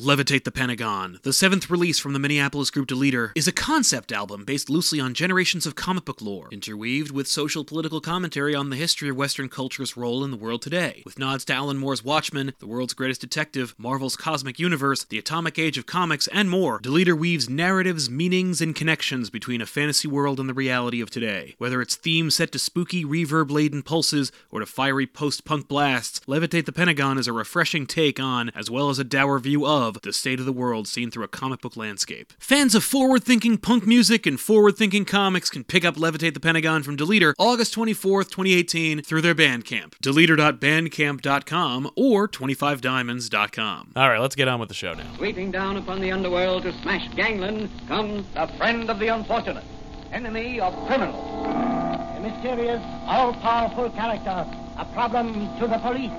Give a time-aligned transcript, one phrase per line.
[0.00, 4.46] Levitate the Pentagon, the seventh release from the Minneapolis group Deleter, is a concept album
[4.46, 8.76] based loosely on generations of comic book lore, interweaved with social political commentary on the
[8.76, 11.02] history of Western culture's role in the world today.
[11.04, 15.58] With nods to Alan Moore's Watchmen, The World's Greatest Detective, Marvel's Cosmic Universe, The Atomic
[15.58, 20.40] Age of Comics, and more, Deleter weaves narratives, meanings, and connections between a fantasy world
[20.40, 21.56] and the reality of today.
[21.58, 26.20] Whether it's themes set to spooky, reverb laden pulses or to fiery post punk blasts,
[26.20, 29.89] Levitate the Pentagon is a refreshing take on, as well as a dour view of,
[29.98, 32.32] the state of the world seen through a comic book landscape.
[32.38, 36.40] Fans of forward thinking punk music and forward thinking comics can pick up Levitate the
[36.40, 43.92] Pentagon from Deleter August 24th, 2018 through their Bandcamp, deleter.bandcamp.com or 25diamonds.com.
[43.96, 45.12] All right, let's get on with the show now.
[45.16, 49.64] Sweeping down upon the underworld to smash gangland comes the friend of the unfortunate,
[50.12, 51.46] enemy of criminals.
[51.46, 54.46] A mysterious, all-powerful character,
[54.80, 56.10] a problem to the police,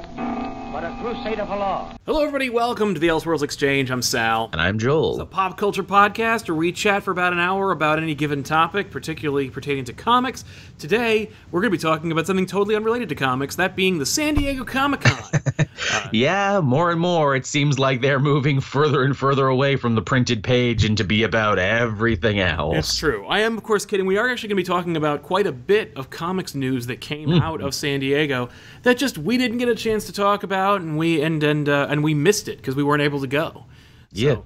[0.71, 1.91] but a crusader for law.
[2.05, 2.51] Hello, everybody.
[2.51, 3.89] Welcome to the Elseworlds Exchange.
[3.89, 4.51] I'm Sal.
[4.51, 5.13] And I'm Joel.
[5.13, 8.43] It's a pop culture podcast where we chat for about an hour about any given
[8.43, 10.45] topic, particularly pertaining to comics.
[10.81, 14.05] Today, we're going to be talking about something totally unrelated to comics, that being the
[14.05, 15.41] San Diego Comic Con.
[15.91, 19.93] uh, yeah, more and more it seems like they're moving further and further away from
[19.93, 22.77] the printed page and to be about everything else.
[22.77, 23.27] It's true.
[23.27, 24.07] I am, of course, kidding.
[24.07, 26.99] We are actually going to be talking about quite a bit of comics news that
[26.99, 27.39] came mm.
[27.39, 28.49] out of San Diego
[28.81, 31.85] that just we didn't get a chance to talk about, and we and and uh,
[31.91, 33.65] and we missed it because we weren't able to go.
[34.11, 34.37] Yeah.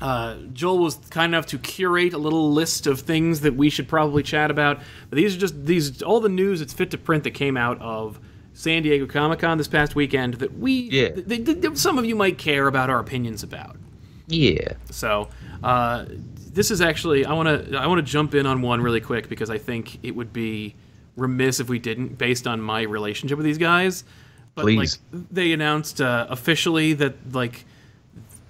[0.00, 3.88] Uh, Joel was kind enough to curate a little list of things that we should
[3.88, 4.80] probably chat about.
[5.10, 7.80] But these are just these all the news that's fit to print that came out
[7.80, 8.20] of
[8.52, 11.10] San Diego Comic Con this past weekend that we yeah.
[11.10, 13.76] th- th- th- some of you might care about our opinions about.
[14.28, 14.74] Yeah.
[14.90, 15.28] So
[15.62, 16.06] uh,
[16.52, 19.28] this is actually I want to I want to jump in on one really quick
[19.28, 20.74] because I think it would be
[21.16, 24.04] remiss if we didn't based on my relationship with these guys.
[24.54, 24.98] But Please.
[25.12, 27.64] like they announced uh, officially that like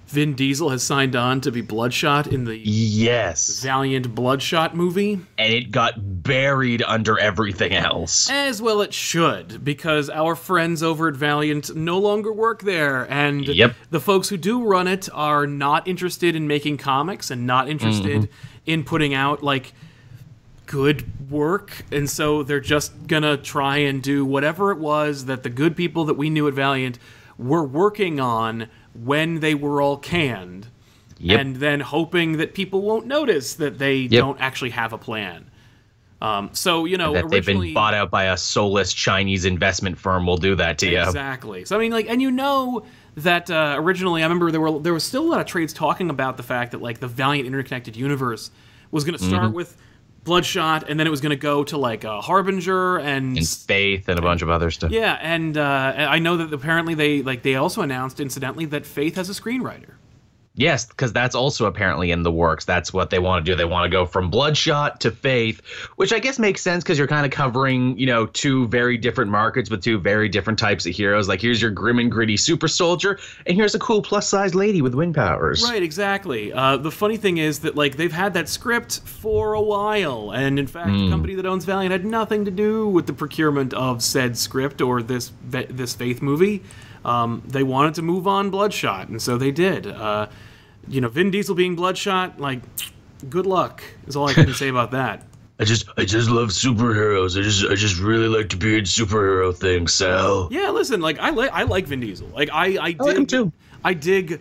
[0.09, 5.53] Vin Diesel has signed on to be Bloodshot in the yes Valiant Bloodshot movie, and
[5.53, 8.31] it got buried under everything else.
[8.31, 13.47] As well, it should because our friends over at Valiant no longer work there, and
[13.47, 13.75] yep.
[13.91, 18.23] the folks who do run it are not interested in making comics and not interested
[18.23, 18.33] mm-hmm.
[18.65, 19.75] in putting out like
[20.65, 25.49] good work and so they're just gonna try and do whatever it was that the
[25.49, 26.99] good people that we knew at valiant
[27.39, 28.69] were working on
[29.05, 30.69] when they were all canned
[31.19, 31.41] yep.
[31.41, 34.21] and then hoping that people won't notice that they yep.
[34.21, 35.51] don't actually have a plan
[36.21, 40.27] um, so you know that they've been bought out by a soulless chinese investment firm
[40.27, 40.97] will do that to exactly.
[40.97, 42.85] you exactly so i mean like and you know
[43.17, 46.11] that uh, originally i remember there were there was still a lot of trades talking
[46.11, 48.51] about the fact that like the valiant interconnected universe
[48.91, 49.55] was going to start mm-hmm.
[49.55, 49.77] with
[50.25, 54.09] Bloodshot, and then it was going to go to like a Harbinger and, and Faith
[54.09, 54.91] and a bunch of other stuff.
[54.91, 59.17] Yeah, and uh, I know that apparently they like they also announced incidentally that Faith
[59.17, 59.95] has a screenwriter.
[60.59, 62.65] Yes, because that's also apparently in the works.
[62.65, 63.57] That's what they want to do.
[63.57, 65.65] They want to go from Bloodshot to Faith,
[65.95, 69.31] which I guess makes sense because you're kind of covering, you know, two very different
[69.31, 71.29] markets with two very different types of heroes.
[71.29, 74.83] Like here's your grim and gritty super soldier, and here's a cool plus size lady
[74.83, 75.63] with wind powers.
[75.63, 76.53] Right, exactly.
[76.53, 80.59] Uh, the funny thing is that like they've had that script for a while, and
[80.59, 81.05] in fact, mm.
[81.05, 84.81] the company that owns Valiant had nothing to do with the procurement of said script
[84.81, 86.65] or this this Faith movie.
[87.05, 89.87] Um, they wanted to move on Bloodshot, and so they did.
[89.87, 90.27] Uh,
[90.87, 92.61] you know, Vin Diesel being Bloodshot, like,
[93.29, 95.25] good luck is all I can say about that.
[95.61, 97.37] I just, I just love superheroes.
[97.37, 99.93] I just, I just really like to be in superhero things.
[99.93, 102.29] So yeah, listen, like I like, I like Vin Diesel.
[102.29, 103.53] Like I, I, dig, I like him too.
[103.83, 104.41] I dig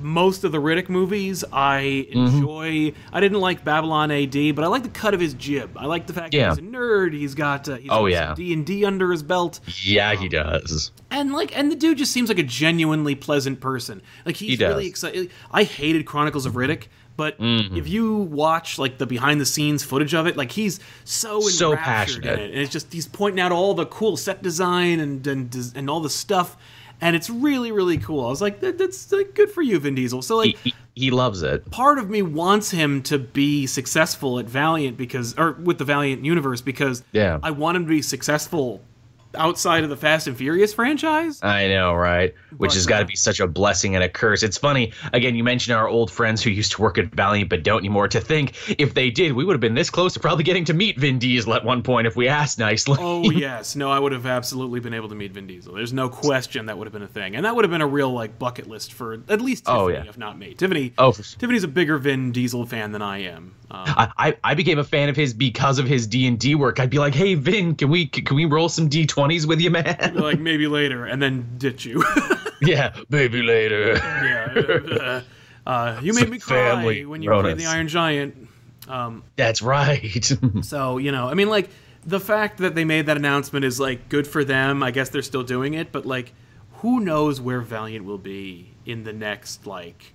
[0.00, 1.44] most of the Riddick movies.
[1.52, 2.70] I enjoy.
[2.70, 3.14] Mm-hmm.
[3.14, 5.76] I didn't like Babylon AD, but I like the cut of his jib.
[5.76, 6.50] I like the fact yeah.
[6.50, 7.12] he's a nerd.
[7.12, 9.60] He's got uh, he's oh got yeah D and D under his belt.
[9.82, 10.90] Yeah, he does.
[11.10, 14.02] And like, and the dude just seems like a genuinely pleasant person.
[14.24, 15.30] Like he's he really excited.
[15.50, 16.86] I hated Chronicles of Riddick.
[17.16, 17.76] But mm-hmm.
[17.76, 21.76] if you watch like the behind the scenes footage of it, like he's so so
[21.76, 22.50] passionate, in it.
[22.52, 26.00] and it's just he's pointing out all the cool set design and and and all
[26.00, 26.56] the stuff
[27.00, 28.24] and it's really really cool.
[28.24, 30.22] I was like, that, that's like, good for you, Vin Diesel.
[30.22, 31.70] So like, he, he, he, loves it.
[31.70, 36.24] Part of me wants him to be successful at Valiant because, or with the Valiant
[36.24, 38.82] universe because, yeah, I want him to be successful
[39.34, 41.40] outside of the Fast and Furious franchise.
[41.42, 42.34] I know, right?
[42.56, 44.42] Which But, has got to uh, be such a blessing and a curse.
[44.42, 44.92] It's funny.
[45.12, 48.08] Again, you mentioned our old friends who used to work at Valiant but don't anymore.
[48.08, 50.74] To think if they did, we would have been this close to probably getting to
[50.74, 52.96] meet Vin Diesel at one point if we asked nicely.
[53.00, 55.74] Oh yes, no, I would have absolutely been able to meet Vin Diesel.
[55.74, 57.86] There's no question that would have been a thing, and that would have been a
[57.86, 60.04] real like bucket list for at least Tiffany, Oh, yeah.
[60.08, 60.54] if not me.
[60.54, 63.54] Tiffany, Oh, for- Tiffany's a bigger Vin Diesel fan than I am.
[63.72, 66.56] Um, I, I I became a fan of his because of his D and D
[66.56, 66.80] work.
[66.80, 69.70] I'd be like, "Hey Vin, can we can we roll some D twenties with you,
[69.70, 72.02] man?" like maybe later, and then ditch you.
[72.60, 73.94] yeah, baby later.
[73.94, 74.94] Yeah.
[74.96, 75.22] Uh,
[75.66, 78.48] uh, you made Some me cry family when you played the Iron Giant.
[78.88, 80.32] Um, That's right.
[80.62, 81.70] so you know, I mean, like
[82.04, 84.82] the fact that they made that announcement is like good for them.
[84.82, 86.32] I guess they're still doing it, but like,
[86.78, 90.14] who knows where Valiant will be in the next like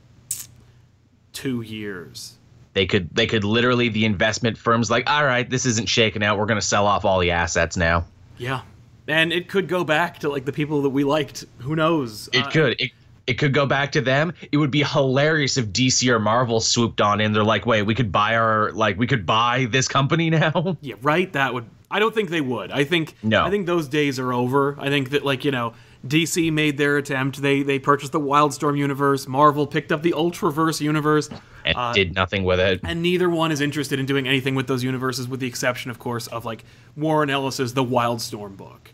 [1.31, 2.37] two years?
[2.75, 6.37] they could they could literally the investment firms like, all right, this isn't shaking out.
[6.37, 8.05] We're gonna sell off all the assets now.
[8.37, 8.61] Yeah,
[9.07, 11.45] and it could go back to like the people that we liked.
[11.59, 12.29] Who knows?
[12.33, 12.81] It Uh, could.
[12.81, 12.91] It,
[13.27, 14.33] it could go back to them.
[14.51, 17.33] It would be hilarious if DC or Marvel swooped on in.
[17.33, 20.77] They're like, wait, we could buy our like we could buy this company now.
[20.81, 21.31] Yeah, right.
[21.33, 21.65] That would.
[21.89, 22.71] I don't think they would.
[22.71, 23.15] I think.
[23.23, 23.43] No.
[23.43, 24.75] I think those days are over.
[24.79, 25.73] I think that like you know,
[26.05, 27.41] DC made their attempt.
[27.41, 29.27] They they purchased the Wildstorm universe.
[29.27, 31.29] Marvel picked up the Ultraverse universe.
[31.63, 32.79] And Uh, did nothing with it.
[32.83, 35.97] and neither one is interested in doing anything with those universes, with the exception, of
[35.97, 36.63] course, of like
[36.95, 38.91] Warren Ellis's The Wildstorm book.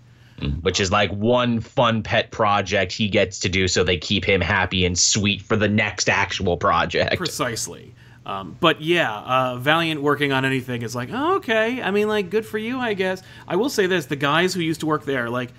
[0.61, 4.41] Which is like one fun pet project he gets to do so they keep him
[4.41, 7.17] happy and sweet for the next actual project.
[7.17, 7.93] Precisely.
[8.25, 11.81] Um, but yeah, uh, Valiant working on anything is like, oh, okay.
[11.81, 13.23] I mean, like, good for you, I guess.
[13.47, 15.51] I will say this: the guys who used to work there, like,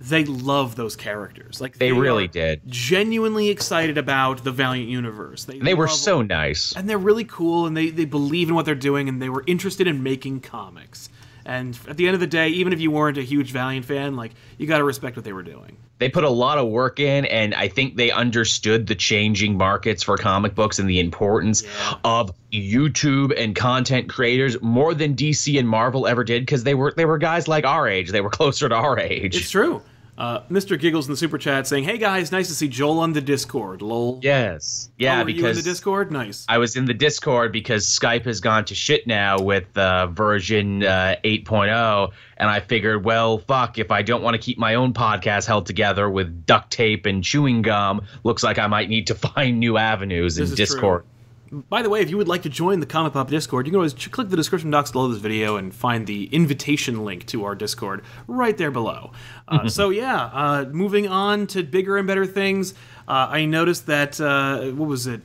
[0.00, 1.60] they love those characters.
[1.60, 2.62] Like, They really did.
[2.66, 5.44] Genuinely excited about the Valiant universe.
[5.44, 6.74] They, They were so nice.
[6.76, 9.44] and they're really cool, and they they believe in what they're doing, and they were
[9.46, 11.08] interested in making comics.
[11.48, 14.16] And at the end of the day, even if you weren't a huge Valiant fan,
[14.16, 15.78] like, you got to respect what they were doing.
[15.98, 20.02] They put a lot of work in, and I think they understood the changing markets
[20.02, 21.94] for comic books and the importance Yeah.
[22.04, 26.92] of YouTube and content creators more than DC and Marvel ever did because they were
[26.96, 28.10] they were guys like our age.
[28.10, 29.34] They were closer to our age.
[29.34, 29.80] It's true.
[30.18, 30.76] Uh, Mr.
[30.76, 33.82] Giggles in the super chat saying, "Hey guys, nice to see Joel on the Discord."
[33.82, 34.18] Lol.
[34.20, 36.10] yes, yeah, oh, were you in the Discord?
[36.10, 36.44] Nice.
[36.48, 40.82] I was in the Discord because Skype has gone to shit now with uh, version
[40.82, 44.92] uh, 8.0, and I figured, well, fuck, if I don't want to keep my own
[44.92, 49.14] podcast held together with duct tape and chewing gum, looks like I might need to
[49.34, 50.80] find new avenues This in is true.
[51.50, 53.76] By the way, if you would like to join the Comic Pop Discord, you can
[53.76, 57.54] always click the description box below this video and find the invitation link to our
[57.54, 59.12] Discord right there below.
[59.46, 62.74] Uh, so yeah, uh, moving on to bigger and better things.
[63.06, 65.22] Uh, I noticed that uh, what was it?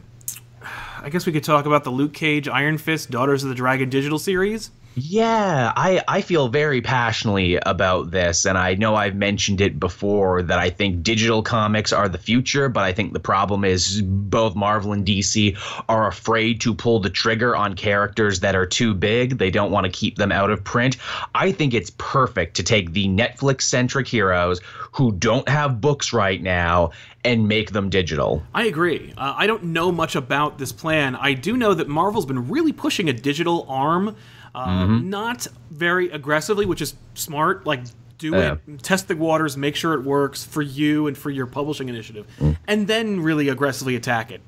[1.02, 3.90] I guess we could talk about the Luke Cage Iron Fist Daughters of the Dragon
[3.90, 4.72] digital series.
[4.96, 10.44] Yeah, I, I feel very passionately about this, and I know I've mentioned it before
[10.44, 14.56] that I think digital comics are the future, but I think the problem is both
[14.56, 15.58] Marvel and DC
[15.90, 19.40] are afraid to pull the trigger on characters that are too big.
[19.40, 20.98] They don't want to keep them out of print.
[21.34, 24.62] I think it's perfect to take the Netflix centric heroes
[24.92, 26.92] who don't have books right now
[27.24, 28.44] and make them digital.
[28.54, 29.14] I agree.
[29.18, 31.16] Uh, I don't know much about this plan.
[31.16, 34.16] I do know that Marvel's been really pushing a digital arm,
[34.56, 37.66] uh, not very aggressively, which is smart.
[37.66, 37.82] Like,
[38.18, 38.58] do Yeah.
[38.68, 42.26] it, test the waters, make sure it works for you and for your publishing initiative,
[42.68, 44.42] and then really aggressively attack it.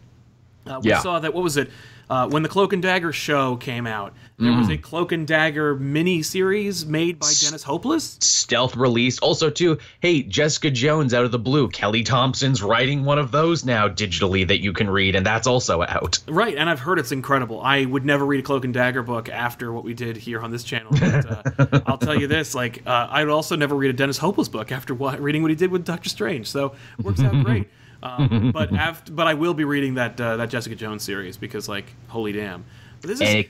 [0.66, 1.00] Uh, we Yeah.
[1.02, 1.34] saw that.
[1.34, 1.69] What was it?
[2.10, 5.75] Uh, when the Cloak and Dagger show came out, there was a Cloak and Dagger
[5.75, 8.18] mini series made by Dennis Hopeless.
[8.19, 9.22] Stealth released.
[9.22, 11.69] Also, too, hey, Jessica Jones out of the blue.
[11.69, 15.84] Kelly Thompson's writing one of those now digitally that you can read, and that's also
[15.84, 16.19] out.
[16.28, 17.62] Right, and I've heard it's incredible.
[17.62, 20.52] I would never read a Cloak and Dagger book after what we did here on
[20.52, 20.92] this channel.
[20.92, 21.25] But
[21.63, 24.50] uh, I'll tell you this: like, uh, I would also never read a Dennis Hopeless
[24.50, 26.48] book after what, reading what he did with Doctor Strange.
[26.48, 27.69] So it works out great.
[28.06, 31.68] Um, but after, but I will be reading that uh, that Jessica Jones series because,
[31.68, 32.64] like, holy damn!
[33.02, 33.45] But this is And,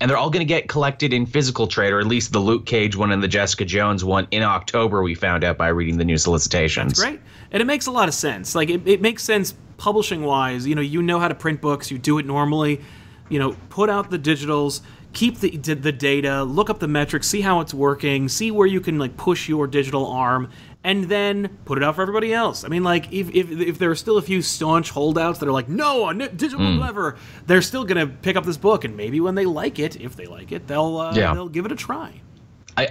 [0.00, 2.66] and they're all going to get collected in physical trade, or at least the Luke
[2.66, 6.04] Cage one and the Jessica Jones one in October, we found out by reading the
[6.04, 6.98] new solicitations.
[6.98, 7.20] great,
[7.52, 8.54] and it makes a lot of sense.
[8.54, 10.66] Like, it, it makes sense publishing wise.
[10.66, 11.90] You know, you know how to print books.
[11.90, 12.80] You do it normally.
[13.28, 14.80] You know, put out the digitals.
[15.12, 18.80] Keep the the data, look up the metrics, see how it's working, see where you
[18.80, 20.50] can like push your digital arm,
[20.82, 22.64] and then put it out for everybody else.
[22.64, 25.52] I mean, like if if, if there are still a few staunch holdouts that are
[25.52, 26.78] like, no, a digital Hmm.
[26.80, 30.16] never, they're still gonna pick up this book, and maybe when they like it, if
[30.16, 31.34] they like it, they'll uh, Yeah.
[31.34, 32.22] they'll give it a try.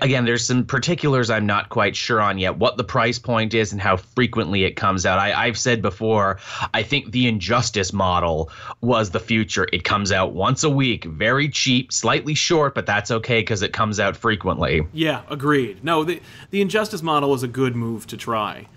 [0.01, 2.57] Again, there's some particulars I'm not quite sure on yet.
[2.57, 5.19] What the price point is and how frequently it comes out.
[5.19, 6.39] I, I've said before,
[6.73, 9.67] I think the Injustice model was the future.
[9.71, 13.73] It comes out once a week, very cheap, slightly short, but that's okay because it
[13.73, 14.81] comes out frequently.
[14.93, 15.83] Yeah, agreed.
[15.83, 18.67] No, the the injustice model was a good move to try.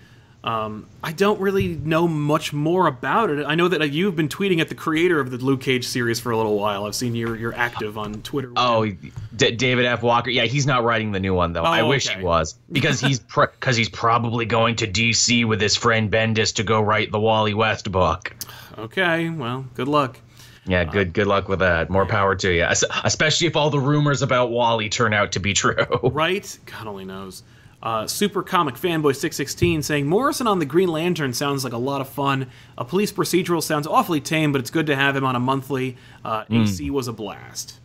[0.43, 3.45] Um, I don't really know much more about it.
[3.45, 6.19] I know that uh, you've been tweeting at the creator of the Luke Cage series
[6.19, 6.85] for a little while.
[6.85, 8.51] I've seen you're you're active on Twitter.
[8.57, 8.85] Oh.
[8.85, 10.03] D- David F.
[10.03, 10.29] Walker.
[10.29, 11.61] Yeah, he's not writing the new one though.
[11.61, 12.19] Oh, I Oh, wish okay.
[12.19, 16.63] he was because he's because he's probably going to DC with his friend Bendis to
[16.63, 18.35] go write the Wally West book.
[18.77, 19.29] okay.
[19.29, 20.19] Well, good luck.
[20.65, 21.89] Yeah, good good luck with that.
[21.89, 22.65] More power to you.
[23.03, 25.75] Especially if all the rumors about Wally turn out to be true.
[26.03, 26.57] Right?
[26.65, 27.43] God only knows.
[27.83, 31.99] Uh, Super Comic Fanboy 616 saying Morrison on the Green Lantern sounds like a lot
[31.99, 32.47] of fun.
[32.77, 35.97] A police procedural sounds awfully tame, but it's good to have him on a monthly.
[36.23, 37.81] Uh, AC was a blast.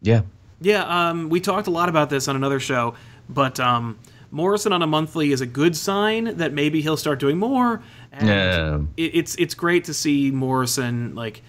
[0.00, 0.22] Yeah.
[0.62, 2.94] Yeah, um, we talked a lot about this on another show,
[3.28, 3.98] but um,
[4.30, 7.82] Morrison on a monthly is a good sign that maybe he'll start doing more.
[8.12, 8.78] And Yeah.
[8.96, 11.42] it, it's it's great to see Morrison like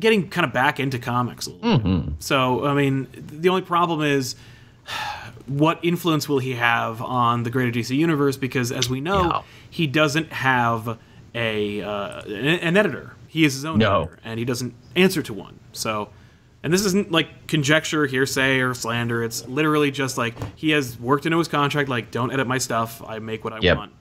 [0.00, 2.12] getting kind of back into comics a little bit.
[2.20, 4.36] So I mean, the only problem is
[5.46, 8.36] what influence will he have on the greater DC universe?
[8.36, 9.42] Because as we know, Yeah.
[9.70, 10.98] he doesn't have
[11.34, 13.14] a uh, an, an editor.
[13.28, 14.02] He is his own No.
[14.02, 15.58] editor, and he doesn't answer to one.
[15.72, 16.10] So,
[16.62, 19.24] and this isn't like conjecture, hearsay, or slander.
[19.24, 21.88] It's literally just like he has worked into his contract.
[21.88, 23.02] Like, don't edit my stuff.
[23.06, 23.76] I make what I Yep.
[23.78, 23.92] want.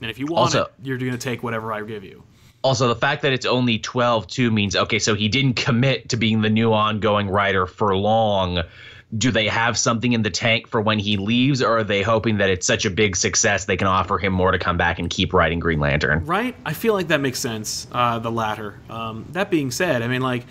[0.00, 2.22] And if you want Also- it, you're going to take whatever I give you.
[2.62, 6.16] Also, the fact that it's only 12 too means okay, so he didn't commit to
[6.16, 8.62] being the new ongoing writer for long.
[9.16, 12.38] Do they have something in the tank for when he leaves, or are they hoping
[12.38, 15.10] that it's such a big success they can offer him more to come back and
[15.10, 16.24] keep writing Green Lantern?
[16.24, 16.56] Right?
[16.64, 17.86] I feel like that makes sense.
[17.92, 18.80] Uh, the latter.
[18.88, 20.46] Um, that being said, I mean, like,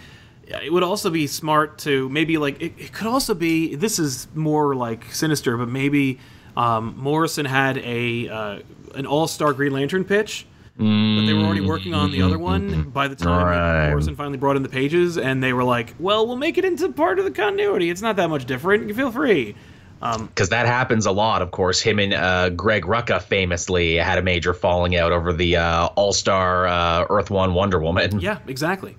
[0.64, 3.76] it would also be smart to maybe like it, it could also be.
[3.76, 6.20] This is more like sinister, but maybe
[6.58, 8.60] um, Morrison had a uh,
[8.96, 10.46] an all star Green Lantern pitch.
[10.78, 13.90] But they were already working on the other one by the time Right.
[13.90, 16.92] Morrison finally brought in the pages, and they were like, "Well, we'll make it into
[16.92, 17.90] part of the continuity.
[17.90, 18.88] It's not that much different.
[18.88, 19.56] You feel free."
[20.02, 21.80] Because that happens a lot, of course.
[21.80, 26.12] Him and uh, Greg Rucka famously had a major falling out over the uh, All
[26.14, 28.20] Star uh, Earth One Wonder Woman.
[28.20, 28.98] Yeah, exactly.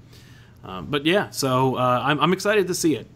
[0.62, 3.08] Um, but yeah, so uh, I'm, I'm excited to see it.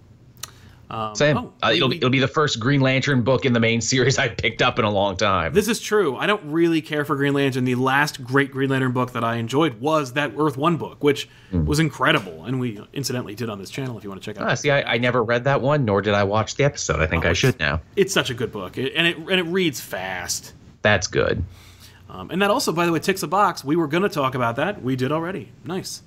[1.14, 1.36] Same.
[1.36, 3.80] oh, uh, we- it'll, we- it'll be the first Green Lantern book in the main
[3.80, 5.52] series I picked up in a long time.
[5.52, 6.16] This is true.
[6.16, 7.64] I don't really care for Green Lantern.
[7.64, 11.28] The last great Green Lantern book that I enjoyed was that Earth One book, which
[11.52, 13.96] was incredible, and we incidentally did on this channel.
[13.98, 16.02] If you want to check out, Ah, see, I, I never read that one, nor
[16.02, 17.00] did I watch the episode.
[17.00, 17.80] I think Oh, I should now.
[17.96, 20.52] it's such a good book, it, and it and it reads fast.
[20.82, 21.42] That's good.
[22.08, 23.64] Um, and that also, by the way, ticks a box.
[23.64, 24.80] We were going to talk about that.
[24.82, 25.50] We did already.
[25.64, 26.02] Nice.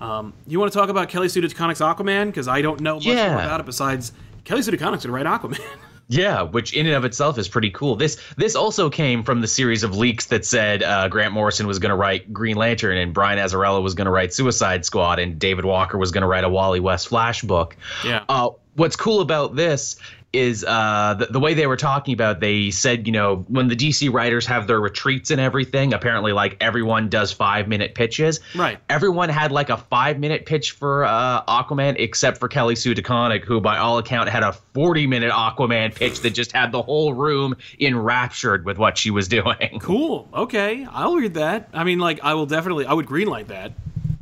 [0.00, 2.26] Um, you want to talk about Kelly Sue DeConnick's Aquaman?
[2.26, 4.12] Because I don't know much more about it besides
[4.44, 5.60] Kelly Sue DeConnick's going to write Aquaman.
[6.12, 7.94] Yeah, which in and of itself is pretty cool.
[7.94, 11.78] This this also came from the series of leaks that said uh, Grant Morrison was
[11.78, 15.38] going to write Green Lantern and Brian Azzarello was going to write Suicide Squad and
[15.38, 17.76] David Walker was going to write a Wally West Flash book.
[18.04, 18.24] Yeah.
[18.28, 19.94] Uh, what's cool about this
[20.32, 22.40] is uh, the, the way they were talking about.
[22.40, 26.56] They said, you know, when the DC writers have their retreats and everything, apparently like
[26.60, 28.40] everyone does five minute pitches.
[28.54, 28.78] Right.
[28.88, 33.44] Everyone had like a five minute pitch for uh, Aquaman except for Kelly Sue DeConnick,
[33.44, 37.14] who by all account had a 40 minute Aquaman pitch that just had the whole
[37.14, 39.78] room enraptured with what she was doing.
[39.80, 40.28] cool.
[40.32, 41.70] Okay, I'll read that.
[41.72, 42.86] I mean, like, I will definitely.
[42.86, 43.72] I would greenlight that.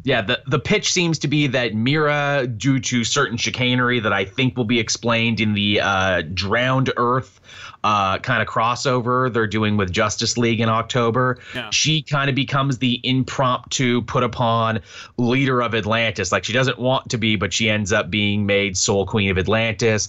[0.08, 4.24] Yeah, the, the pitch seems to be that Mera, due to certain chicanery that I
[4.24, 7.38] think will be explained in the uh, Drowned Earth
[7.84, 11.68] uh, kind of crossover they're doing with Justice League in October, Yeah.
[11.70, 14.80] she kind of becomes the impromptu put upon
[15.18, 16.32] leader of Atlantis.
[16.32, 19.36] Like she doesn't want to be, but she ends up being made sole queen of
[19.38, 20.08] Atlantis.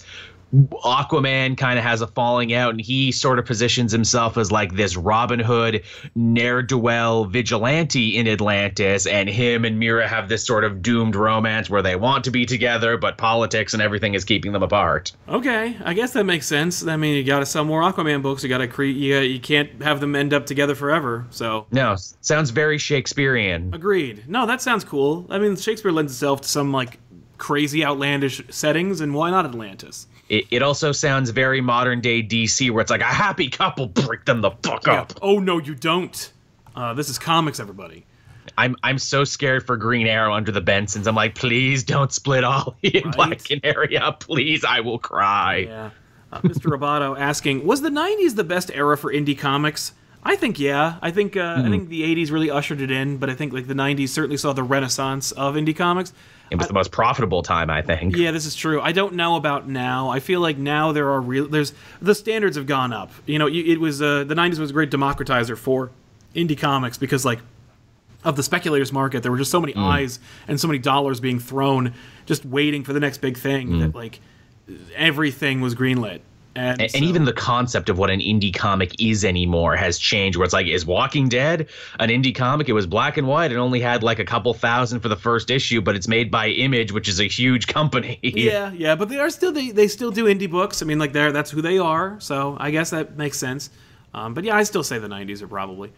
[0.52, 4.74] Aquaman kind of has a falling out, and he sort of positions himself as like
[4.74, 5.82] this Robin Hood
[6.14, 11.14] ne'er do well vigilante in Atlantis, and him and Mera have this sort of doomed
[11.14, 15.12] romance where they want to be together, but politics and everything is keeping them apart.
[15.28, 16.86] Okay, I guess that makes sense.
[16.86, 18.42] I mean, you got to sell more Aquaman books.
[18.42, 18.96] You got to create.
[18.96, 21.26] You, you can't have them end up together forever.
[21.30, 23.72] So No, sounds very Shakespearean.
[23.72, 24.24] agreed.
[24.28, 25.26] No, that sounds cool.
[25.30, 26.98] I mean, Shakespeare lends itself to some like
[27.38, 30.06] crazy, outlandish settings, and why not Atlantis?
[30.30, 34.24] It, it also sounds very modern day DC, where it's like a happy couple break
[34.24, 35.12] them the fuck up.
[35.20, 36.32] Oh no, you don't.
[36.74, 38.06] Uh, this is comics, everybody.
[38.56, 41.08] I'm I'm so scared for Green Arrow under the Bensons.
[41.08, 44.20] I'm like, please don't split Ollie and Black Canary up.
[44.20, 45.56] Please, I will cry.
[45.68, 45.90] Yeah.
[46.32, 46.70] Uh, Mr.
[46.70, 49.92] Roboto asking, was the '90s the best era for indie comics?
[50.22, 50.98] I think yeah.
[51.00, 53.66] I think uh, I think the '80s really ushered it in, but I think like
[53.66, 56.12] the '90s certainly saw the renaissance of indie comics.
[56.50, 58.16] It was the most profitable time, I think.
[58.16, 58.80] Yeah, this is true.
[58.80, 60.08] I don't know about now.
[60.08, 61.46] I feel like now there are real.
[61.46, 61.72] There's
[62.02, 63.12] the standards have gone up.
[63.24, 65.90] You know, it was uh, the '90s was a great democratizer for
[66.34, 67.38] indie comics because like
[68.24, 71.38] of the speculators market, there were just so many eyes and so many dollars being
[71.38, 71.94] thrown,
[72.26, 74.20] just waiting for the next big thing that like
[74.94, 76.20] everything was greenlit.
[76.56, 79.98] And, And, so- and even the concept of what an indie comic is anymore has
[79.98, 80.36] changed.
[80.36, 81.68] Where it's like, is Walking Dead
[82.00, 82.68] an indie comic?
[82.68, 83.52] It was black and white.
[83.52, 86.48] It only had like a couple thousand for the first issue, but it's made by
[86.48, 88.18] Image, which is a huge company.
[88.22, 90.82] yeah, yeah, but they are still they, they still do indie books.
[90.82, 92.18] I mean, like they're that's who they are.
[92.20, 93.70] So I guess that makes sense.
[94.12, 95.92] Um, but yeah, I still say the '90s are probably.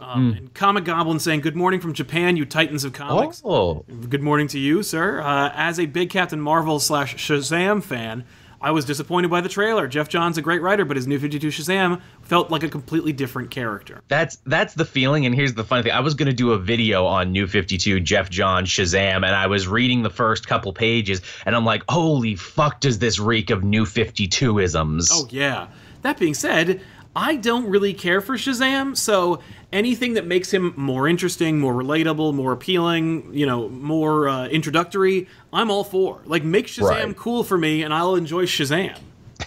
[0.00, 4.22] Um, And Comic Goblin saying, "Good morning from Japan, you titans of comics." Oh, Good
[4.22, 5.20] morning to you, sir.
[5.20, 8.24] Uh, as a big Captain Marvel slash Shazam fan,
[8.60, 9.86] I was disappointed by the trailer.
[9.86, 13.50] Geoff Johns' a great writer, but his New 52 Shazam felt like a completely different
[13.50, 14.02] character.
[14.08, 15.26] That's that's the feeling.
[15.26, 17.78] And here's the funny thing: I was going to do a video on New Fifty
[17.78, 21.82] Two, Jeff John Shazam, and I was reading the first couple pages, and I'm like,
[21.88, 25.10] holy fuck, does this reek of New Fifty Two isms?
[25.12, 25.68] Oh yeah.
[26.02, 26.80] That being said,
[27.16, 29.40] I don't really care for Shazam, so
[29.72, 35.26] anything that makes him more interesting, more relatable, more appealing, you know, more uh, introductory,
[35.50, 36.20] I'm all for.
[36.26, 37.16] Like, make Shazam Right.
[37.16, 38.98] cool for me, and I'll enjoy Shazam.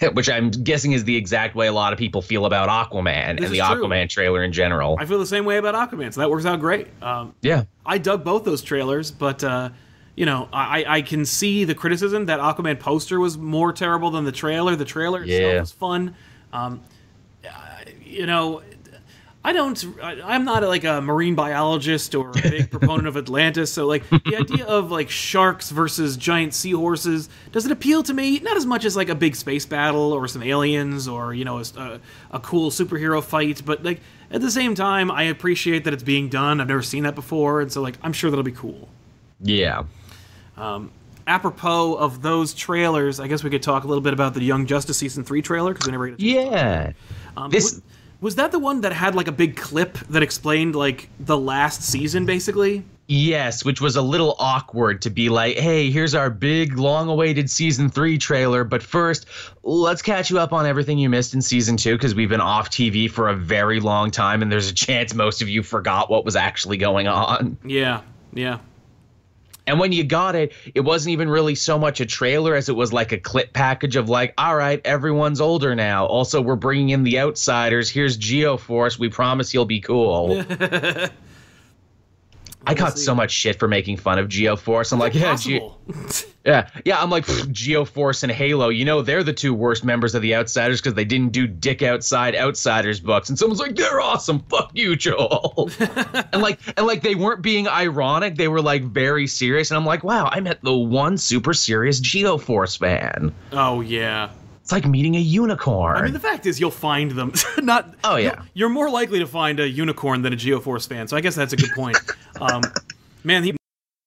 [0.14, 3.40] Which I'm guessing is the exact way a lot of people feel about Aquaman and
[3.40, 3.58] the true.
[3.60, 4.98] Aquaman trailer in general.
[5.00, 6.88] I feel the same way about Aquaman, so that works out great.
[7.04, 7.66] Um, yeah.
[7.86, 9.70] I dug both those trailers, but uh,
[10.16, 14.26] you know, I, I can see the criticism that Aquaman poster was more terrible than
[14.26, 14.76] the trailer.
[14.76, 15.60] The trailer itself Yeah.
[15.60, 16.16] was fun.
[16.52, 16.82] Um,
[18.10, 18.62] you know,
[19.44, 19.82] I don't.
[20.04, 23.72] I, I'm not like a marine biologist or a big proponent of Atlantis.
[23.72, 28.40] So like the idea of like sharks versus giant seahorses does it appeal to me?
[28.40, 31.60] Not as much as like a big space battle or some aliens or you know
[31.60, 32.00] a, a,
[32.32, 34.02] a cool superhero fight, but like
[34.32, 36.60] at the same time, I appreciate that it's being done.
[36.60, 38.90] I've never seen that before, and so like I'm sure that'll be cool.
[39.42, 39.84] Yeah.
[41.28, 44.66] Apropos of those trailers, I guess we could talk a little bit about the Young
[44.66, 46.92] Justice season three trailer because we never get to Yeah.
[47.38, 47.82] Um, This- was,
[48.22, 51.82] was that the one that had like a big clip that explained like the last
[51.82, 52.84] season basically?
[53.12, 57.50] Yes, which was a little awkward to be like, hey, here's our big, long awaited
[57.50, 58.64] season three trailer.
[58.64, 59.26] But first,
[59.64, 62.70] let's catch you up on everything you missed in season two because we've been off
[62.70, 66.24] TV for a very long time and there's a chance most of you forgot what
[66.24, 67.58] was actually going on.
[67.66, 68.60] Yeah, yeah.
[69.70, 72.76] And when you got it, it wasn't even really so much a trailer as it
[72.76, 76.08] was like a clip package of like, all right, everyone's older now.
[76.08, 77.88] Also, we're bringing in the outsiders.
[77.88, 78.98] Here's Geoforce.
[78.98, 80.44] We promise you'll be cool.
[82.70, 84.94] I got so much shit for making fun of Geoforce.
[84.94, 85.62] I'm like, yeah, Ge-
[86.46, 87.02] yeah, yeah.
[87.02, 88.70] I'm like, "Pfft, Geoforce and Halo.
[88.70, 91.82] You know, they're the two worst members of the Outsiders because they didn't do Dick
[91.82, 93.30] Outside Outsiders books.
[93.30, 94.40] And someone's like, they're awesome.
[94.50, 95.70] Fuck you, Joel.
[95.80, 98.36] and like, and like, they weren't being ironic.
[98.36, 99.72] They were like very serious.
[99.72, 103.34] And I'm like, wow, I met the one super serious Geoforce fan.
[103.52, 104.30] oh yeah.
[104.70, 105.98] It's like meeting a unicorn.
[105.98, 107.34] I mean, the fact is, you'll find them.
[107.58, 107.96] Not.
[108.04, 108.44] Oh, yeah.
[108.54, 111.08] You're, more likely to find a unicorn than a Geoforce fan.
[111.08, 111.98] So I guess that's a good point.
[112.40, 112.62] um,
[113.24, 113.56] man, he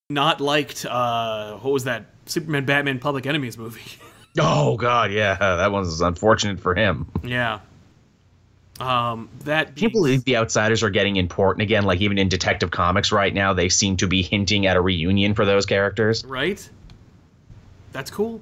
[0.09, 0.87] not liked.
[0.87, 2.05] Uh, what was that?
[2.27, 3.99] Superman, Batman, Public Enemies movie.
[4.39, 7.11] oh god, yeah, that one's unfortunate for him.
[7.25, 7.59] yeah.
[8.79, 9.75] Um, that.
[9.75, 11.83] Can you believe the Outsiders are getting important again?
[11.83, 15.35] Like even in Detective Comics right now, they seem to be hinting at a reunion
[15.35, 16.25] for those characters.
[16.25, 16.71] Right.
[17.91, 18.41] That's cool.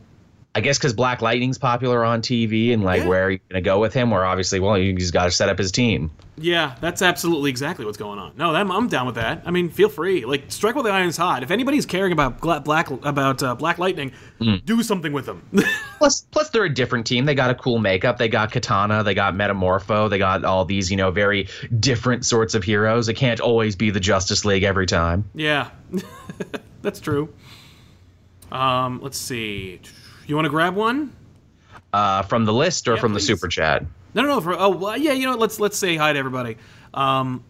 [0.55, 3.09] I guess because Black Lightning's popular on TV, and like Yeah.
[3.09, 4.11] where are you gonna go with him?
[4.11, 6.11] Where obviously, well, he's got to set up his team.
[6.43, 8.33] Yeah, that's absolutely exactly what's going on.
[8.37, 9.43] No, I'm, I'm down with that.
[9.45, 10.25] I mean, feel free.
[10.25, 11.43] Like, strike while the iron's hot.
[11.43, 14.11] If anybody's caring about Black about uh, Black Lightning,
[14.41, 14.65] Mm.
[14.65, 15.43] do something with them.
[15.99, 17.27] Plus, plus they're a different team.
[17.27, 18.17] They got a cool makeup.
[18.17, 19.05] They got Katana.
[19.05, 20.09] They got Metamorpho.
[20.09, 21.47] They got all these, you know, very
[21.79, 23.11] different sorts of heroes.
[23.11, 25.27] It can't always be the Justice League every time.
[25.35, 25.69] yeah,
[26.83, 27.29] that's true.
[28.51, 29.81] Um, let's see.
[30.27, 31.13] You want to grab one?
[31.93, 33.23] Uh, from the list or Yeah, from please.
[33.27, 33.85] the super chat?
[34.15, 34.41] No, no, no.
[34.41, 35.13] For, oh, well, yeah.
[35.13, 36.57] You know, let's let's say hi to everybody.
[36.95, 37.45] Um,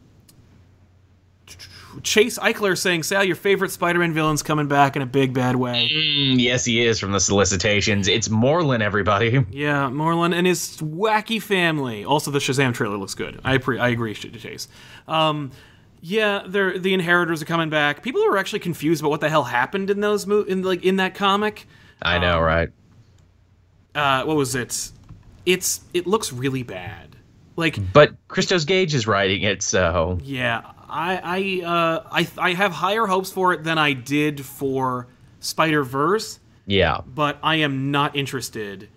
[2.05, 5.91] Chase Eichler saying, "Sal, your favorite Spider-Man villain's coming back in a big bad way."
[5.93, 8.07] Mm, yes, he is from the solicitations.
[8.07, 9.45] It's Morlun, everybody.
[9.51, 12.05] Yeah, Morlun and his wacky family.
[12.05, 13.41] Also, the Shazam trailer looks good.
[13.45, 14.69] I pre- I agree, Ch- Chase.
[15.09, 15.51] Um,
[16.01, 18.03] yeah, the Inheritors are coming back.
[18.05, 20.97] People are actually confused about what the hell happened in those mo- in like in
[20.97, 21.67] that comic.
[22.03, 22.71] I know, right?
[23.95, 24.91] Uh, what was it?
[25.47, 27.17] It's it looks really bad.
[27.57, 32.73] Like, But Christos Gage is writing it, so yeah, I I uh, I I have
[32.73, 35.09] higher hopes for it than I did for
[35.41, 36.39] Spider Verse.
[36.67, 37.01] yeah.
[37.07, 38.89] but I am not interested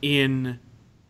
[0.00, 0.58] in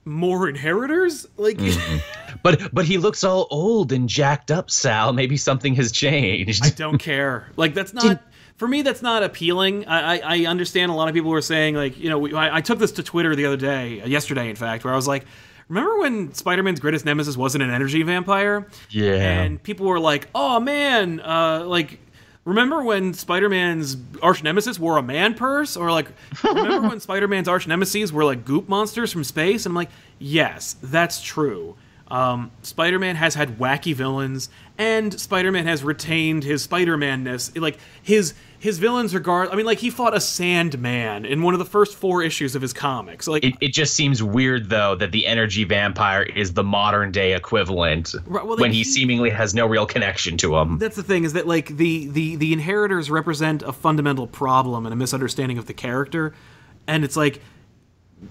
[0.05, 1.27] more inheritors.
[1.37, 1.61] Like,
[2.43, 5.13] But but he looks all old and jacked up, Sal.
[5.13, 6.65] Maybe something has changed.
[6.65, 7.49] I don't care.
[7.57, 8.23] Like, that's not
[8.63, 8.83] for me.
[8.83, 9.87] That's not appealing.
[9.87, 12.59] I, I, I understand a lot of people were saying like, you know, we, I,
[12.59, 15.27] I took this to Twitter the other day, yesterday, in fact, where I was like.
[15.69, 18.67] Remember when Spider-Man's greatest nemesis wasn't an energy vampire?
[18.91, 19.15] Yeah.
[19.15, 21.99] And people were like, "Oh man, uh, like
[22.45, 26.09] remember when Spider-Man's arch nemesis wore a man purse, or like
[26.45, 30.77] remember when Spider-Man's arch nemesis were like goop monsters from space?" And I'm like, "Yes,
[30.83, 31.77] that's true."
[32.13, 37.57] Um, Spider-Man has had wacky villains, and Spider-Man has retained his Spider-Man-ness.
[37.57, 39.49] Like his his villains regard.
[39.51, 42.63] I mean, like he fought a Sandman in one of the first four issues of
[42.63, 43.27] his comics.
[43.27, 47.35] Like It, it just seems weird though that the energy vampire is the modern day
[47.35, 50.79] equivalent Right, well, when they- he seemingly has no real connection to him.
[50.79, 54.93] that's the thing is that like the the the inheritors represent a fundamental problem and
[54.93, 56.33] a misunderstanding of the character
[56.87, 57.41] and it's like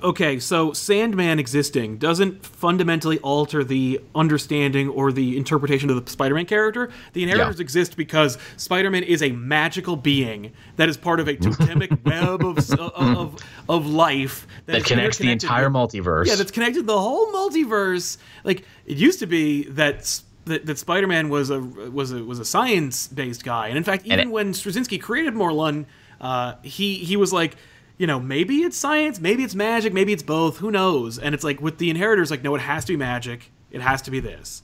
[0.04, 6.46] okay, so Sandman existing doesn't fundamentally alter the understanding or the interpretation of the Spider-Man
[6.46, 6.90] character.
[7.14, 7.64] The inheritors Yeah.
[7.64, 12.58] exist because Spider-Man is a magical being that is part of a totemic web of,
[12.72, 16.28] of, of, of life that connects the entire with- multiverse.
[16.28, 18.18] yeah, that's connected the whole multiverse.
[18.44, 22.46] Like it used to be that that, that Spider-Man was a was a was a
[22.46, 25.86] science-based guy, and in fact, even it- when Straczynski created Morlun,
[26.20, 27.56] uh, he he was like.
[28.02, 30.58] You know, maybe it's science, maybe it's magic, maybe it's both.
[30.58, 31.20] Who knows?
[31.20, 33.52] And it's like with the inheritors, like, no, it has to be magic.
[33.70, 34.64] It has to be this.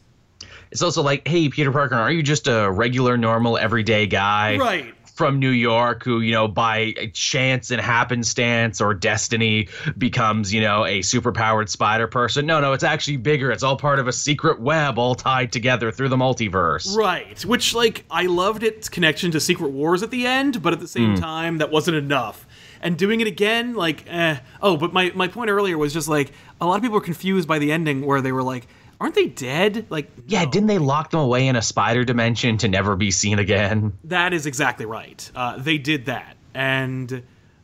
[0.72, 4.92] It's also like, hey, Peter Parker, are you just a regular, normal, everyday guy Right.
[5.14, 9.68] from New York who, you know, by chance and happenstance or destiny
[10.00, 12.48] becomes, you know, a superpowered spider person?
[12.48, 13.52] No, no, it's actually bigger.
[13.52, 16.96] It's all part of a secret web all tied together through the multiverse.
[16.96, 17.46] Right.
[17.46, 20.88] Which, like, I loved its connection to Secret Wars at the end, but at the
[20.88, 21.22] same hmm.
[21.22, 22.47] time, that wasn't enough.
[22.82, 24.38] And doing it again, like, eh.
[24.62, 27.48] Oh, but my, my point earlier was just like, a lot of people were confused
[27.48, 28.68] by the ending where they were like,
[29.00, 29.86] aren't they dead?
[29.90, 30.52] Like, Yeah, no.
[30.52, 33.94] didn't they lock them away in a spider dimension to never be seen again?
[34.06, 35.30] That is exactly right.
[35.36, 36.36] Uh, they did that.
[36.54, 37.24] And,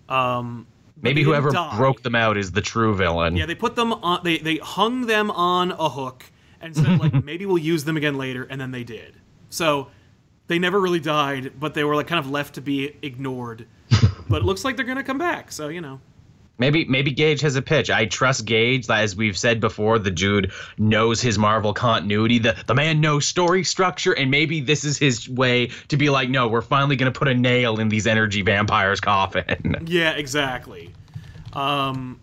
[0.09, 0.67] um,
[1.01, 1.75] Maybe whoever die.
[1.75, 3.35] broke them out is the true villain.
[3.35, 6.23] Yeah, they put them on, they, they hung them on a hook
[6.61, 9.15] and said, like, maybe we'll use them again later, and then they did.
[9.49, 9.89] So,
[10.47, 13.65] they never really died, but they were, like, kind of left to be ignored.
[14.29, 15.99] But it looks like they're gonna come back, so, you know.
[16.59, 17.89] Maybe maybe Gage has a pitch.
[17.89, 18.87] I trust Gage.
[18.89, 22.37] As we've said before, the dude knows his Marvel continuity.
[22.37, 26.29] The the man knows story structure, and maybe this is his way to be like,
[26.29, 29.75] no, we're finally gonna put a nail in these energy vampires' coffin.
[29.87, 30.91] Yeah, exactly.
[31.53, 32.19] Um,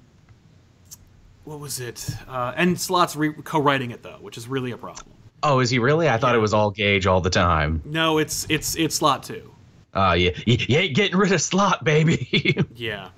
[1.44, 2.08] what was it?
[2.28, 5.06] Uh, and Slott's re- co-writing it though, which is really a problem.
[5.42, 6.08] oh, is he really?
[6.08, 7.82] I thought it was all Gage all the time.
[7.84, 9.52] No, it's it's it's Slot too.
[9.94, 12.56] Uh, you, you, you ain't getting rid of Slott, baby.
[12.74, 13.10] Yeah.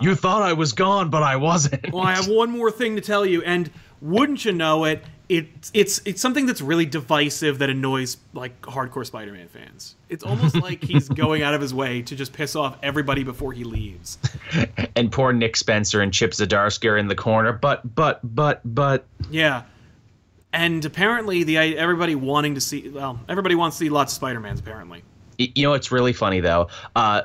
[0.00, 1.92] you thought I was gone, but I wasn't.
[1.92, 5.02] well, I have one more thing to tell you, and wouldn't you know it?
[5.28, 9.94] It's it's it's something that's really divisive that annoys like hardcore Spider-Man fans.
[10.10, 13.52] It's almost like he's going out of his way to just piss off everybody before
[13.52, 14.18] he leaves.
[14.94, 17.52] and poor Nick Spencer and Chip Zdarsky are in the corner.
[17.52, 19.62] But but but but Yeah.
[20.52, 24.60] And apparently, the everybody wanting to see well, everybody wants to see lots of Spider-Mans.
[24.60, 25.02] Apparently,
[25.38, 26.68] You know, it's really funny though.
[26.94, 27.22] Uh,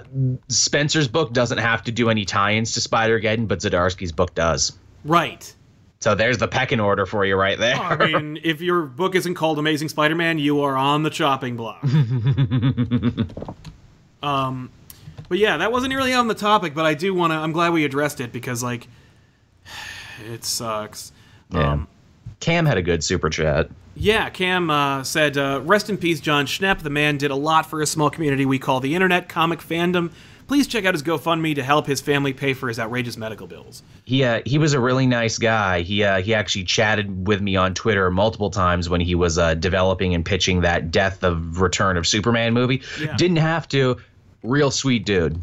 [0.48, 4.78] Spencer's book doesn't have to do any tie-ins to Spider-Geddon, but Zdarsky's book does.
[5.04, 5.54] right?
[6.00, 7.76] So there's the pecking order for you right there.
[7.76, 11.84] I mean, if your book isn't called Amazing Spider-Man, you are on the chopping block.
[14.22, 14.70] um,
[15.28, 17.38] but yeah, that wasn't really on the topic, but I do want to.
[17.38, 18.88] I'm glad we addressed it because like,
[20.32, 21.12] it sucks.
[21.50, 21.72] Yeah.
[21.72, 21.88] Um,
[22.40, 23.70] Cam had a good super chat.
[24.00, 26.80] Yeah, Cam uh, said, uh, "Rest in peace, Jon Schnepp.
[26.80, 30.12] The man did a lot for a small community we call the internet comic fandom.
[30.48, 33.84] Please check out his GoFundMe to help his family pay for his outrageous medical bills."
[34.06, 35.82] He uh, he was a really nice guy.
[35.82, 39.56] He uh, he actually chatted with me on Twitter multiple times when he was uh,
[39.56, 42.82] developing and pitching that Death of Return of Superman movie.
[43.02, 43.16] Yeah.
[43.18, 43.98] Didn't have to.
[44.44, 45.42] Real sweet dude.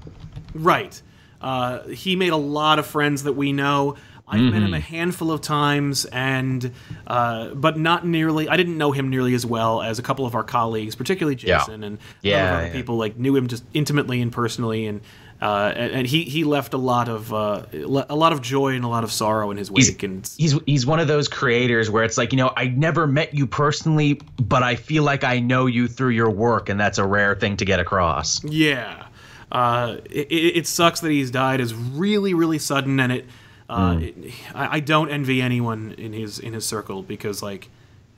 [0.54, 1.00] Right.
[1.40, 3.96] Uh, he made a lot of friends that we know.
[4.26, 6.72] I've met him a handful of times, and
[7.06, 8.48] uh, but not nearly.
[8.48, 11.58] I didn't know him nearly as well as a couple of our colleagues, particularly Yeah.
[11.58, 12.72] Jason and Yeah, other yeah.
[12.72, 12.96] people.
[12.96, 15.02] Like knew him just intimately and personally, and
[15.42, 18.84] uh, and, and he he left a lot of uh, a lot of joy and
[18.84, 20.02] a lot of sorrow in his wake.
[20.02, 23.34] and He's he's one of those creators where it's like you know I never met
[23.34, 27.04] you personally, but I feel like I know you through your work, and that's a
[27.06, 28.42] rare thing to get across.
[28.42, 29.04] Yeah,
[29.52, 31.60] uh, it, it it sucks that he's died.
[31.60, 33.26] is really really sudden, and it,
[33.68, 34.14] uh, it
[34.54, 37.68] I, I don't envy anyone in his in his circle because like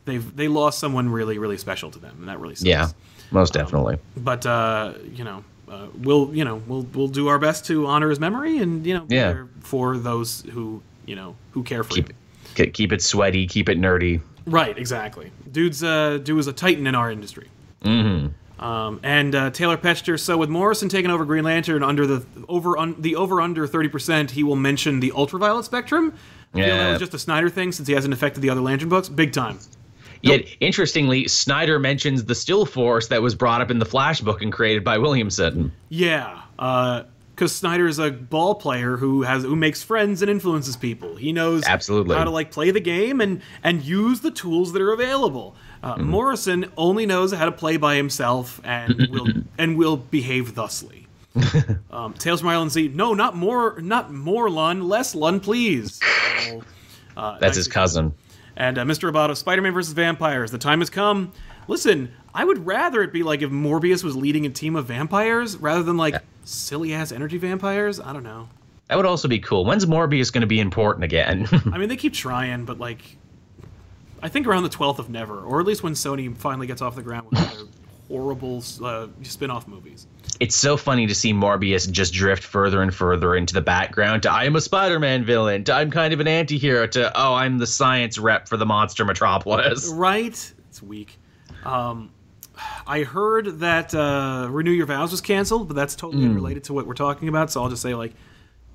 [0.05, 2.67] they've they lost someone really really special to them, and that really sucks.
[2.67, 2.89] Yeah,
[3.31, 3.99] most definitely.
[4.17, 5.45] but uh, you know.
[5.69, 8.95] Uh, we'll you know we'll we'll do our best to honor his memory and you
[8.95, 9.47] know Yeah.
[9.59, 12.17] for those who you know who care for keep him.
[12.57, 14.21] it, keep it sweaty, keep it nerdy.
[14.47, 15.33] Right, exactly.
[15.51, 17.49] Dude's uh, dude was a titan in our industry.
[17.83, 18.29] Mm-hmm.
[18.59, 20.19] Um, and uh, Taylor Petcher.
[20.19, 23.88] So with Morrison taking over Green Lantern under the over un, the over under thirty
[23.88, 26.14] percent, he will mention the ultraviolet spectrum.
[26.55, 26.90] I feel that Yeah.
[26.92, 29.09] was just a Snyder thing since he hasn't affected the other Lantern books.
[29.11, 29.59] Big time.
[30.23, 34.40] Yet, interestingly, Snyder mentions the Still Force that was brought up in the Flash book
[34.42, 35.71] and created by Williamson.
[35.90, 41.16] Yeah, because Snyder is a ball player who has who makes friends and influences people.
[41.16, 42.16] He knows Absolutely.
[42.16, 45.55] how to like play the game and and use the tools that are available.
[45.83, 49.27] Uh, Morrison only knows how to play by himself and will
[49.59, 51.07] and will behave thusly.
[51.91, 52.89] um, Tales from Ireland Z.
[52.89, 56.01] No, not more, not more Lun, less Lun, please.
[56.47, 56.62] So,
[57.17, 58.15] uh, That's his cousin.
[58.57, 59.11] and uh, Mr.
[59.12, 60.51] Roboto, Spider-Man versus vampires.
[60.51, 61.33] The time has come.
[61.69, 65.57] Listen, I would rather it be like if Morbius was leading a team of vampires
[65.57, 68.01] rather than like silly ass energy vampires.
[68.01, 68.49] I don't know.
[68.89, 69.65] That would also be cool.
[69.65, 71.49] When's Morbius going to be important again?
[71.73, 73.01] I mean, they keep trying, but like,
[74.27, 76.97] I think around the twelfth of never, or at least when Sony finally gets off
[76.97, 77.67] the ground with their
[78.09, 80.09] horrible uh, spin-off movies.
[80.41, 84.33] it's so funny to see Morbius just drift further and further into the background to
[84.33, 87.69] I am a Spider-Man villain, to I'm kind of an anti-hero, to oh, I'm the
[87.69, 89.89] science rep for the monster metropolis.
[89.91, 90.53] Right?
[90.71, 91.19] It's weak.
[91.65, 92.11] Um,
[92.85, 96.89] I heard that uh, Renew Your Vows was canceled, but that's totally unrelated to what
[96.89, 97.53] we're talking about.
[97.53, 98.12] So I'll just say, like,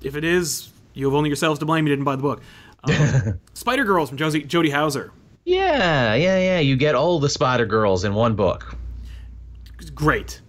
[0.00, 1.86] if it is, you have only yourselves to blame.
[1.86, 2.40] You didn't buy the book.
[2.84, 5.12] Um, Spider Girls from Josie, Jody Houser.
[5.44, 6.58] Yeah, yeah, yeah.
[6.60, 8.76] You get all the Spider Girls in one book.
[9.80, 10.40] It's great.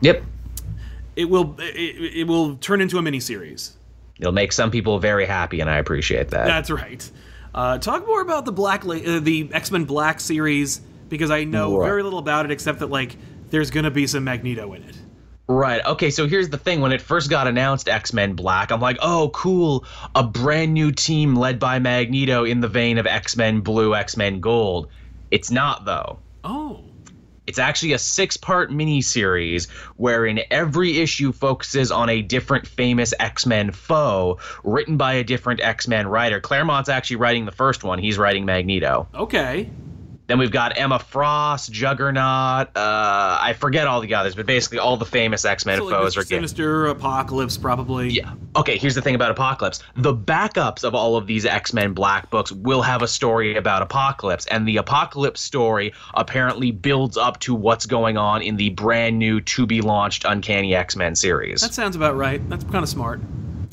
[0.00, 0.22] Yep.
[1.16, 1.56] It will.
[1.58, 3.72] It, it will turn into a miniseries.
[4.20, 6.46] It'll make some people very happy, and I appreciate that.
[6.46, 7.10] That's right.
[7.54, 11.44] Uh, talk more about the Black, La- uh, the X Men Black series because I
[11.44, 11.86] know Right.
[11.86, 13.16] very little about it except that like
[13.50, 14.96] there's gonna be some Magneto in it.
[15.50, 15.84] Right.
[15.84, 16.10] Okay.
[16.10, 16.80] So here's the thing.
[16.80, 19.86] When it first got announced, X Men Black, I'm like, oh, cool.
[20.14, 24.16] A brand new team led by Magneto in the vein of X Men Blue, X
[24.16, 24.88] Men Gold.
[25.30, 26.18] It's not, though.
[26.44, 26.84] Oh,
[27.46, 33.46] It's actually a six part miniseries wherein every issue focuses on a different famous X
[33.46, 36.40] Men foe written by a different X Men writer.
[36.40, 39.08] Claremont's actually writing the first one, he's writing Magneto.
[39.14, 39.70] okay.
[40.28, 44.98] Then we've got Emma Frost, Juggernaut, uh, I forget all the others, but basically all
[44.98, 46.18] the famous X Men So like foes Mr.
[46.18, 46.38] are getting.
[46.40, 48.10] Sinister, Apocalypse, probably.
[48.10, 48.34] Yeah.
[48.54, 49.82] Okay, here's the thing about Apocalypse.
[49.96, 53.80] The backups of all of these X Men Black books will have a story about
[53.80, 59.18] Apocalypse, and the Apocalypse story apparently builds up to what's going on in the brand
[59.18, 61.62] new to be launched Uncanny X Men series.
[61.62, 62.46] That sounds about right.
[62.50, 63.20] That's kind of smart.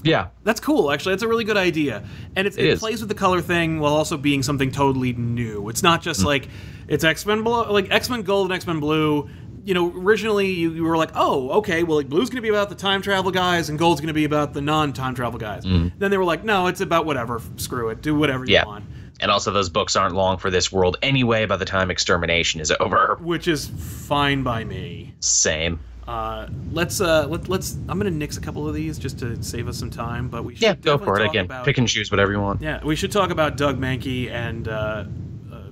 [0.06, 0.28] Yeah.
[0.44, 1.13] That's cool, actually.
[1.13, 2.04] That's a really good idea,
[2.36, 2.80] and it's, it, It is.
[2.80, 5.68] plays with the color thing while also being something totally new.
[5.70, 6.04] It's not Mm.
[6.04, 6.48] just like
[6.88, 9.28] it's X Men Blue, like X Men Gold and X Men Blue.
[9.63, 12.50] You know, originally you, you were like, oh, okay, well, like Blue's going to be
[12.50, 15.63] about the time travel guys, and Gold's going to be about the non-time travel guys.
[15.63, 17.41] Then they were like, no, it's about whatever.
[17.58, 18.54] Screw it, do whatever you Mm.
[18.54, 18.65] Yeah.
[18.65, 18.86] want.
[19.22, 22.72] And also, those books aren't long for this world anyway by the time Extermination is
[22.80, 23.18] over.
[23.22, 25.15] Which is fine by me.
[25.22, 25.80] Same.
[26.08, 27.74] Uh, let's uh, let, let's.
[27.89, 30.54] I'm gonna nix a couple of these just to save us some time, but we
[30.56, 31.20] should Yeah, go for it.
[31.24, 32.62] talk Again, about- pick and choose whatever you want.
[32.62, 35.06] Yeah, we should talk about Doug Mahnke and uh, uh,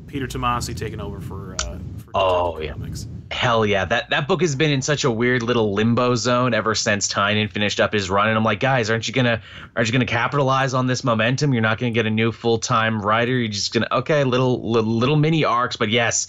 [0.08, 1.56] Peter Tomasi taking over for.
[1.62, 2.72] Uh, for Oh, yeah.
[2.74, 3.08] Comics.
[3.32, 6.76] Hell yeah, that that book has been in such a weird little limbo zone ever
[6.76, 9.41] since Tynion finished up his run, and I'm like, guys, aren't you gonna
[9.76, 11.52] aren't you gonna capitalize on this momentum?
[11.54, 13.32] You're not gonna get a new full time writer.
[13.32, 16.28] You're just gonna okay, little, little little mini arcs, but yes,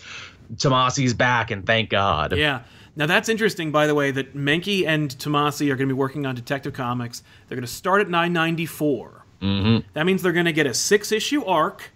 [0.57, 2.35] Tomasi's back, and thank God.
[2.37, 2.61] Yeah.
[2.97, 6.27] Now that's interesting, by the way, that Mahnke and Tomasi are going to be working
[6.27, 7.23] on Detective Comics.
[7.49, 9.25] They're going to start at 994.
[9.43, 9.89] Mm-hmm.
[9.95, 11.91] That means they're going to get a six-issue arc,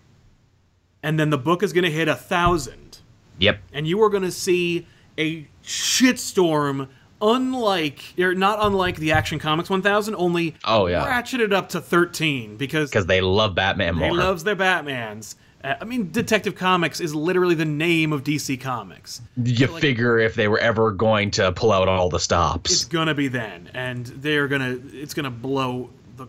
[1.03, 2.99] and then the book is going to hit a thousand.
[3.41, 3.61] Yep.
[3.73, 6.89] and you are going to see a shitstorm
[7.23, 11.05] unlike or not unlike the action comics 1000 only Oh, yeah.
[11.07, 14.13] ratchet it up to 13 because Because they love Batman more.
[14.15, 15.35] loves their batmans
[15.65, 20.35] Uh, i mean detective comics is literally the name of dc comics you figure if
[20.35, 24.07] they were ever going to pull out all the stops, it's gonna be then and
[24.07, 26.27] they're gonna it's gonna blow the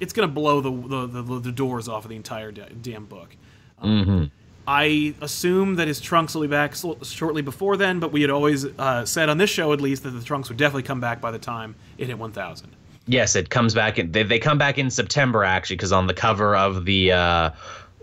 [0.00, 3.36] it's gonna blow the the, the, the doors off of the entire damn book
[3.82, 4.30] um,
[4.66, 8.64] I assume that his trunks will be back shortly before then, but we had always
[8.64, 11.30] uh, said on this show, at least, that the trunks would definitely come back by
[11.32, 12.70] the time it hit 1,000.
[13.06, 13.98] Yes, it comes back.
[13.98, 17.10] In, they they come back in September actually, because on the cover of the.
[17.12, 17.50] Uh,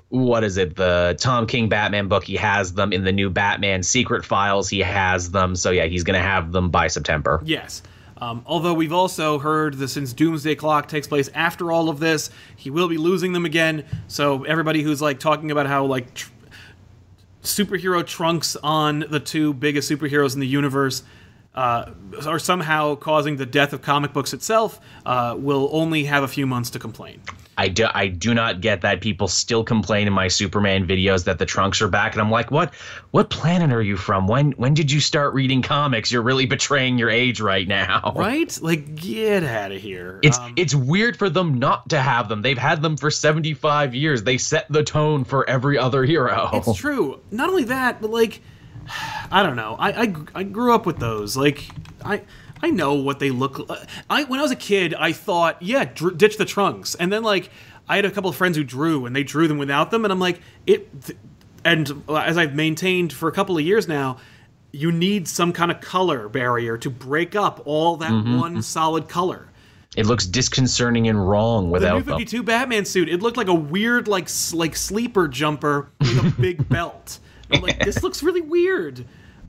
[0.10, 0.76] what is it?
[0.76, 2.24] The Tom King Batman book.
[2.24, 4.70] He has them in the new Batman Secret Files.
[4.70, 5.56] He has them.
[5.56, 7.42] So yeah, he's gonna have them by September.
[7.44, 7.84] Yes.
[8.20, 12.32] Um, although we've also heard that since Doomsday Clock takes place after all of this,
[12.56, 13.86] he will be losing them again.
[14.08, 16.32] So everybody who's like talking about how like tr-
[17.44, 21.04] superhero trunks on the two biggest superheroes in the universe
[21.54, 21.92] uh,
[22.26, 26.48] are somehow causing the death of comic books itself uh, will only have a few
[26.48, 27.22] months to complain.
[27.58, 31.40] I do I do not get that people still complain in my Superman videos that
[31.40, 32.74] the trunks are back, and I'm like, what
[33.12, 34.28] what planet are you from?
[34.28, 36.12] When when did you start reading comics?
[36.12, 38.14] You're really betraying your age right now.
[38.16, 38.58] Right?
[38.62, 40.20] Like, get out of here.
[40.22, 42.42] It's Um, it's weird for them not to have them.
[42.44, 44.24] They've had them for 75 years.
[44.24, 46.50] They set the tone for every other hero.
[46.54, 47.20] It's true.
[47.32, 48.42] Not only that, but like,
[49.32, 49.76] I don't know.
[49.80, 51.36] I I, I grew up with those.
[51.36, 51.68] Like,
[52.06, 52.22] I
[52.62, 53.70] I know what they look.
[53.70, 53.88] like.
[54.10, 57.24] I when I was a kid, I thought, yeah, dr- ditch the trunks, and then
[57.24, 57.50] like
[57.88, 60.12] I had a couple of friends who drew, and they drew them without them, and
[60.12, 61.04] I'm like, it.
[61.04, 61.18] Th-
[61.66, 64.18] and uh, as I've maintained for a couple of years now.
[64.74, 68.62] You need some kind of color barrier to break up all that mm-hmm, one mm-hmm.
[68.62, 69.48] solid color.
[69.96, 72.20] It looks disconcerting and wrong without The new without them.
[72.20, 76.70] 52 Batman suit, it looked like a weird, like like sleeper jumper with a big
[76.70, 77.20] belt.
[77.52, 79.06] I'm like, this looks really weird.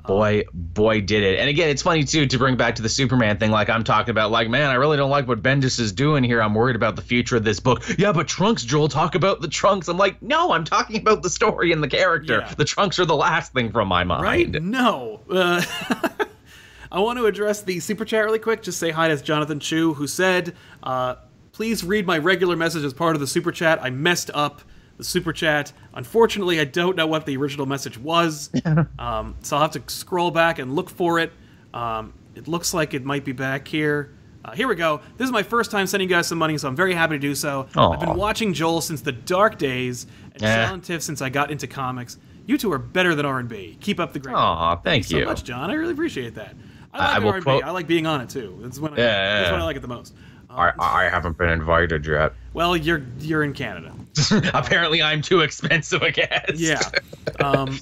[0.08, 3.36] Boy boy did it and again it's funny too to bring back to the superman
[3.36, 6.24] thing like i'm talking about like man i really don't like what bendis is doing
[6.24, 9.40] here i'm worried about the future of this book yeah but trunks joel talk about
[9.42, 12.54] the trunks i'm like no i'm talking about the story and the character Yeah.
[12.54, 14.50] the trunks are the last thing from my mind Right?
[14.62, 15.20] No.
[15.30, 15.62] Uh,
[16.90, 18.62] I want to address the super chat really quick.
[18.62, 21.16] Just say hi to Jonathan Chu, who said, uh,
[21.52, 23.78] "Please read my regular message as part of the super chat.
[23.82, 24.62] I messed up
[24.98, 25.72] the super chat.
[25.94, 28.50] Unfortunately, I don't know what the original message was,
[28.98, 31.32] um, so I'll have to scroll back and look for it.
[31.72, 34.12] Um, it looks like it might be back here."
[34.44, 35.00] Uh, here we go.
[35.16, 37.18] This is my first time sending you guys some money, so I'm very happy to
[37.18, 37.66] do so.
[37.76, 40.64] I've been watching Joel since the dark days, and Eh.
[40.66, 42.16] Silent Tiff since I got into comics.
[42.46, 43.76] You two are better than R&B.
[43.80, 44.34] Keep up the great.
[44.34, 44.84] Aw, work.
[44.84, 45.70] thank you so much, John.
[45.70, 46.54] I really appreciate that.
[46.94, 47.62] I like I R&B.
[47.62, 48.58] I like being on it too.
[48.62, 49.60] That's when I, Yeah, yeah, when.
[49.60, 50.14] I like it the most.
[50.48, 53.92] I, I haven't been invited yet Well, you're you're in Canada.
[54.54, 56.80] apparently i'm too expensive i guess Yeah.
[57.40, 57.78] Um,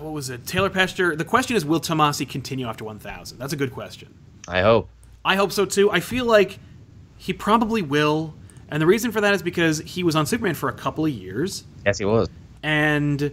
[0.00, 0.46] what was it?
[0.46, 1.14] Taylor Pester.
[1.16, 3.36] The question is, will Tomasi continue after 1,000?
[3.38, 4.14] That's a good question.
[4.48, 4.88] i hope
[5.24, 5.90] I hope so too.
[5.90, 6.58] I feel like
[7.16, 8.34] he probably will,
[8.70, 11.12] and the reason for that is because he was on Superman for a couple of
[11.12, 11.64] years.
[11.84, 12.28] yes he was
[12.62, 13.30] and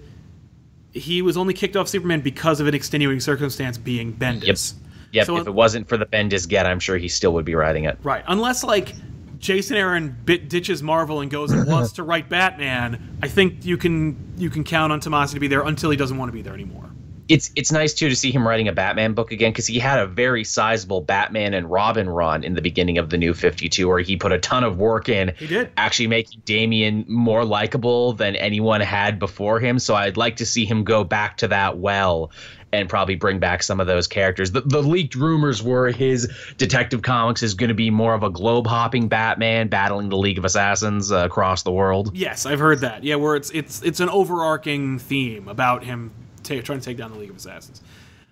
[0.91, 4.73] he was only kicked off Superman because of an extenuating circumstance being Bendis.
[5.13, 7.55] Yep, So- if it wasn't for the Bendis get, I'm sure he still would be
[7.55, 7.97] riding it.
[8.03, 8.23] Right.
[8.27, 8.93] Unless like
[9.39, 13.77] Jason Aaron bit ditches Marvel and goes and wants to write Batman, I think you
[13.77, 16.41] can you can count on Tomasi to be there until he doesn't want to be
[16.41, 16.89] there anymore.
[17.29, 19.99] It's it's nice too to see him writing a Batman book again because he had
[19.99, 23.99] a very sizable Batman and Robin run in the beginning of the New 52 where
[23.99, 25.33] he put a ton of work in.
[25.37, 25.71] He did.
[25.77, 29.77] Actually making Damian more likable than anyone had before him.
[29.77, 32.31] So I'd like to see him go back to that well
[32.71, 34.51] and probably bring back some of those characters.
[34.51, 38.29] The, the leaked rumors were his Detective Comics is going to be more of a
[38.29, 42.15] globe hopping Batman battling the League of Assassins uh, across the world.
[42.15, 43.03] Yes, I've heard that.
[43.03, 46.11] Yeah, where it's it's it's an overarching theme about him
[46.43, 47.81] ta- trying to take down the League of Assassins.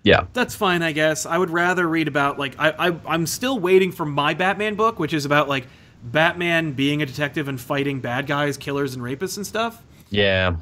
[0.02, 0.26] Yeah.
[0.32, 1.26] That's fine, I guess.
[1.26, 4.98] I would rather read about like I, I I'm still waiting for my Batman book,
[4.98, 5.66] which is about like
[6.02, 9.82] Batman being a detective and fighting bad guys, killers, and rapists and stuff.
[10.10, 10.56] Yeah.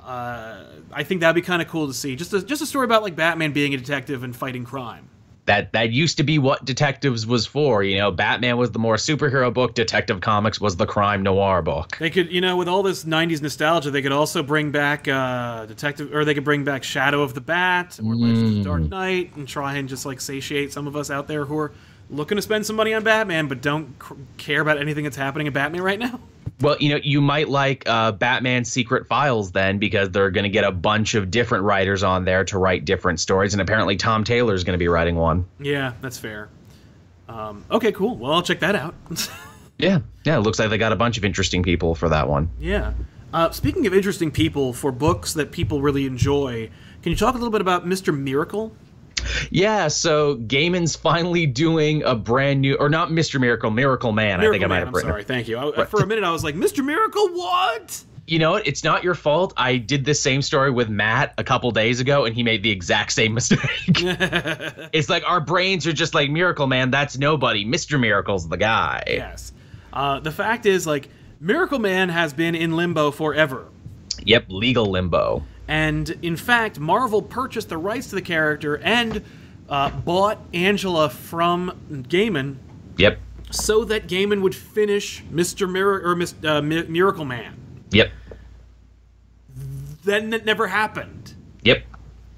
[0.97, 2.17] I think that'd be kind of cool to see.
[2.17, 5.09] Just a, just a story about like Batman being a detective and fighting crime.
[5.45, 7.83] that that used to be what detectives was for.
[7.85, 11.97] You know, Batman was the more superhero book, Detective Comics was the crime noir book.
[11.99, 15.67] They could, you know, with all this '90s nostalgia, they could also bring back uh,
[15.67, 18.83] detective, or they could bring back Shadow of the Bat or Legends of the Dark
[18.83, 21.73] Knight, and try and just like satiate some of us out there who are
[22.11, 23.95] looking to spend some money on Batman, but don't
[24.39, 26.21] care about anything that's happening in Batman right now.
[26.61, 30.51] Well, you know, you might like uh, Batman Secret Files then because they're going to
[30.51, 34.25] get a bunch of different writers on there to write different stories, and apparently Tom
[34.25, 35.47] Taylor is going to be writing one.
[35.61, 36.49] Yeah, that's fair.
[37.29, 38.17] Um, okay, cool.
[38.17, 38.95] Well, I'll check that out.
[39.79, 40.39] Yeah, yeah.
[40.39, 42.49] It looks like they got a bunch of interesting people for that one.
[42.59, 42.95] yeah.
[43.35, 46.71] Uh, speaking of interesting people for books that people really enjoy,
[47.03, 48.17] can you talk a little bit about Mr.
[48.17, 48.73] Miracle?
[49.51, 53.41] Yeah, so Gaiman's finally doing a brand new, or not Mr.
[53.41, 54.39] Miracle, Miracle Man.
[54.41, 55.11] I Miracle think I might Man, have I'm written.
[55.11, 55.13] it.
[55.13, 55.25] sorry.
[55.25, 55.59] Thank you.
[55.59, 56.85] I, For a minute, I was like, Mr.
[56.85, 58.05] Miracle, what?
[58.29, 58.67] You know what?
[58.67, 59.53] It's not your fault.
[59.57, 62.71] I did this same story with Matt a couple days ago, and he made the
[62.71, 63.61] exact same mistake.
[64.93, 66.91] it's like our brains are just like Miracle Man.
[66.91, 67.65] That's nobody.
[67.65, 67.99] Mr.
[68.01, 69.03] Miracle's the guy.
[69.07, 69.53] Yes.
[69.93, 71.09] Uh, the fact is, like,
[71.41, 73.69] Miracle Man has been in limbo forever.
[74.25, 75.45] Yep, legal limbo.
[75.69, 79.23] And in fact, Marvel purchased the rights to the character and
[79.69, 81.73] uh, bought Angela from
[82.09, 82.57] Gaiman
[82.99, 83.19] Yep,
[83.51, 85.69] so that Gaiman would finish Mr.
[85.71, 87.57] Mir- or Mis- uh, Mi- Miracle Man.
[87.91, 88.11] yep,
[90.05, 91.35] Then that never happened.
[91.63, 91.83] yep.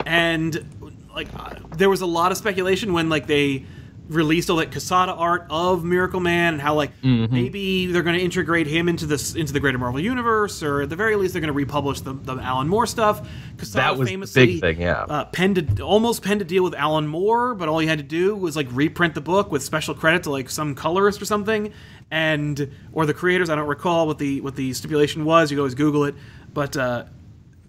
[0.06, 3.66] and like uh, there was a lot of speculation when like they
[4.08, 7.32] released all that Quesada art of Miracle Man and how like Mm-hmm.
[7.32, 10.90] maybe they're going to integrate him into this into the greater Marvel universe or at
[10.90, 13.26] the very least they're going to republish the, the Alan Moore stuff.
[13.56, 15.02] Quesada That was famously big thing, yeah.
[15.02, 18.04] uh, penned a, almost penned a deal with Alan Moore, but all he had to
[18.04, 21.72] do was like reprint the book with special credit to like some colorist or something,
[22.10, 23.50] and or the creators.
[23.50, 25.50] I don't recall what the what the stipulation was.
[25.50, 26.14] You can always Google it,
[26.52, 26.76] but.
[26.76, 27.04] Uh,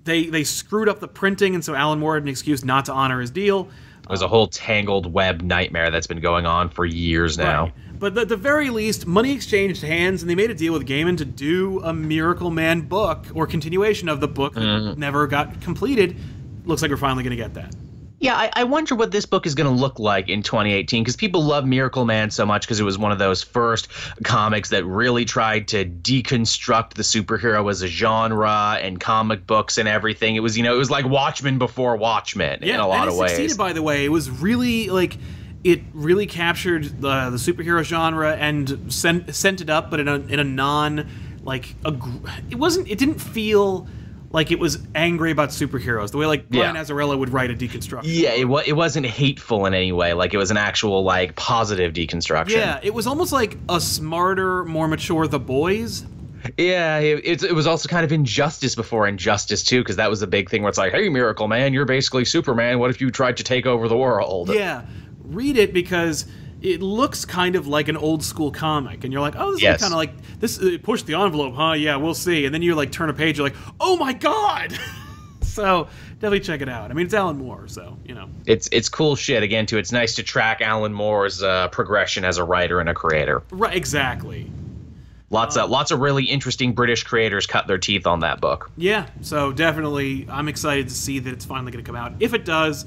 [0.05, 2.93] they, they screwed up the printing, and so Alan Moore had an excuse not to
[2.93, 3.69] honor his deal.
[4.09, 7.65] It was a whole tangled web nightmare that's been going on for years now.
[7.65, 7.73] Right.
[7.99, 11.15] But at the very least, money exchanged hands, and they made a deal with Gaiman
[11.17, 14.99] to do a Miracle Man book or continuation of the book that Mm-hmm.
[14.99, 16.15] never got completed.
[16.65, 17.75] Looks like we're finally going to get that.
[18.19, 21.15] Yeah, I, I wonder what this book is going to look like in 2018 because
[21.15, 23.87] people love Miracle Man so much because it was one of those first
[24.23, 29.87] comics that really tried to deconstruct the superhero as a genre and comic books and
[29.87, 30.35] everything.
[30.35, 33.17] It was, you know, it was like Watchmen before Watchmen in a lot of it
[33.17, 33.31] ways.
[33.31, 34.03] succeeded, by the way.
[34.03, 35.17] It was really like
[35.63, 40.15] it really captured the the superhero genre and sent sent it up, but in a
[40.15, 41.07] in a non
[41.43, 41.95] like a,
[42.49, 42.89] it wasn't.
[42.89, 43.87] It didn't feel
[44.31, 46.81] like it was angry about superheroes, the way like Brian Yeah.
[46.83, 48.01] Azzarello would write a deconstruction.
[48.03, 50.13] Yeah, it, wa- it wasn't hateful in any way.
[50.13, 52.51] Like it was an actual like positive deconstruction.
[52.51, 56.05] Yeah, it was almost like a smarter, more mature The Boys.
[56.57, 60.19] Yeah, it, it's it was also kind of injustice before injustice too, because that was
[60.21, 62.79] the big thing where it's like, hey, Miracle Man, you're basically Superman.
[62.79, 64.49] What if you tried to take over the world?
[64.53, 64.85] Yeah,
[65.23, 66.25] read it because
[66.61, 69.75] it looks kind of like an old school comic, and you're like, oh, this Yes.
[69.77, 70.59] is kind of like this.
[70.59, 71.73] Uh, push the envelope, huh?
[71.73, 72.45] Yeah, we'll see.
[72.45, 74.77] And then you like turn a page, you're like, oh my god.
[75.41, 76.91] so definitely check it out.
[76.91, 78.29] I mean, it's Alan Moore, so you know.
[78.45, 79.41] It's it's cool shit.
[79.43, 79.77] Again, too.
[79.77, 83.41] It's nice to track Alan Moore's uh, progression as a writer and a creator.
[83.51, 84.51] Right, exactly.
[85.31, 88.71] Lots of lots of really interesting British creators cut their teeth on that book.
[88.77, 92.13] Yeah, so definitely, I'm excited to see that it's finally going to come out.
[92.19, 92.85] If it does,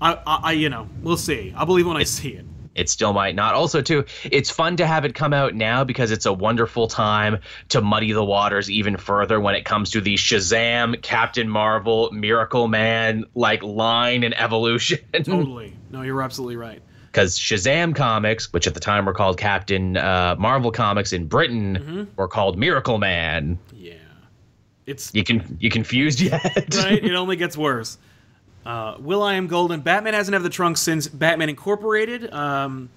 [0.00, 1.52] I, I, I, you know, we'll see.
[1.54, 2.46] I'll believe when I see it.
[2.74, 3.54] It still might not.
[3.54, 7.38] Also, too, it's fun to have it come out now because it's a wonderful time
[7.68, 12.68] to muddy the waters even further when it comes to the Shazam, Captain Marvel, Miracle
[12.68, 14.98] Man like line and evolution.
[15.12, 15.74] Totally.
[15.90, 16.80] No, you're absolutely right.
[17.08, 21.76] because Shazam comics, which at the time were called Captain uh, Marvel comics in Britain,
[21.78, 22.02] Mm-hmm.
[22.16, 23.58] were called Miracle Man.
[23.74, 23.94] Yeah,
[24.86, 26.42] it's You can you confused yet?
[26.76, 27.04] right.
[27.04, 27.98] It only gets worse.
[28.64, 29.80] Uh, Will I am Golden.
[29.80, 32.32] Batman hasn't had the trunk since Batman Incorporated.
[32.32, 32.90] Um,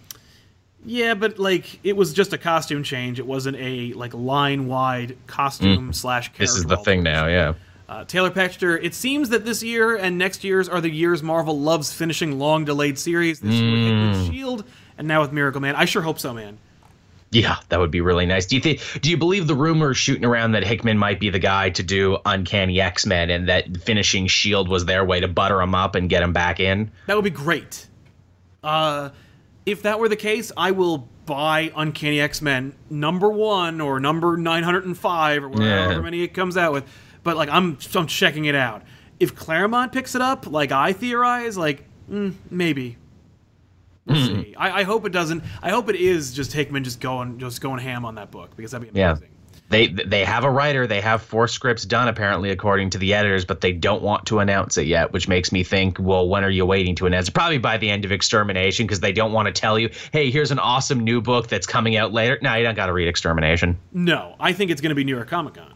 [0.86, 3.20] yeah, but like it was just a costume change.
[3.20, 6.32] It wasn't a like line wide costume slash.
[6.34, 6.38] Mm.
[6.38, 7.54] this is the thing now, yeah.
[7.88, 11.60] Uh, Taylor Pexter, it seems that this year and next year's are the years Marvel
[11.60, 13.40] loves finishing long delayed series.
[13.40, 14.64] This year with with Shield
[14.98, 15.76] and now with Miracle Man.
[15.76, 16.58] I sure hope so, man.
[17.36, 18.46] Yeah, that would be really nice.
[18.46, 18.80] Do you think?
[19.02, 22.18] Do you believe the rumors shooting around that Hickman might be the guy to do
[22.26, 26.10] Uncanny X Men, and that finishing Shield was their way to butter him up and
[26.10, 26.92] get him back in?
[27.08, 27.88] That would be great.
[28.64, 29.10] Uh,
[29.66, 34.38] if that were the case, I will buy Uncanny X Men number one or number
[34.38, 35.84] 905 or whatever Yeah.
[35.86, 36.86] however many it comes out with.
[37.24, 38.84] But like, I'm I'm checking it out.
[39.20, 42.98] If Claremont picks it up, like I theorize, like mm, maybe.
[44.06, 44.42] We'll Hmm.
[44.42, 44.56] see.
[44.56, 45.44] I, I hope it doesn't.
[45.64, 48.72] I hope it is just Hickman just going just going ham on that book because
[48.72, 49.24] that'd be amazing.
[49.24, 49.30] Yeah.
[49.68, 50.86] They they have a writer.
[50.86, 54.38] They have four scripts done apparently, according to the editors, but they don't want to
[54.40, 57.30] announce it yet, which makes me think, well, when are you waiting to announce?
[57.30, 57.34] it?
[57.34, 60.52] Probably by the end of Extermination, because they don't want to tell you, hey, here's
[60.52, 62.38] an awesome new book that's coming out later.
[62.44, 63.76] No, you don't got to read Extermination.
[63.92, 65.74] No, I think it's going to be New York Comic Con.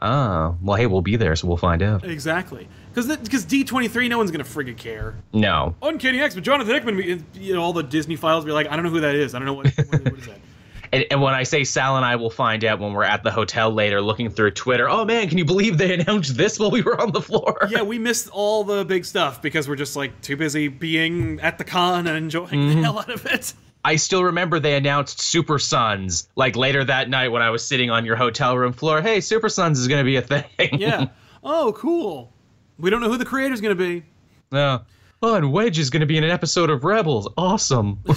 [0.00, 2.04] Oh, well, hey, we'll be there, so we'll find out.
[2.04, 2.68] Exactly.
[2.92, 5.14] Because because D23, no one's going to friggin' care.
[5.32, 8.76] No, Uncanny X, but Jonathan Hickman, you know, all the Disney files be like, I
[8.76, 9.34] don't know who that is.
[9.34, 10.40] I don't know what, what, what is that.
[10.92, 13.30] And, and when I say Sal and I will find out when we're at the
[13.30, 16.82] hotel later looking through Twitter, oh man, can you believe they announced this while we
[16.82, 17.66] were on the floor?
[17.70, 21.56] Yeah, we missed all the big stuff because we're just like too busy being at
[21.56, 22.82] the con and enjoying the mm-hmm.
[22.82, 23.54] hell out of it.
[23.84, 27.90] I still remember they announced Super Sons like later that night when I was sitting
[27.90, 29.00] on your hotel room floor.
[29.00, 30.78] Hey, Super Sons is going to be a thing.
[30.78, 31.06] Yeah.
[31.44, 32.32] oh, cool.
[32.78, 34.04] We don't know who the creator's going to be.
[34.50, 34.80] Yeah.
[35.22, 37.28] Oh, and Wedge is going to be in an episode of Rebels.
[37.36, 38.00] Awesome.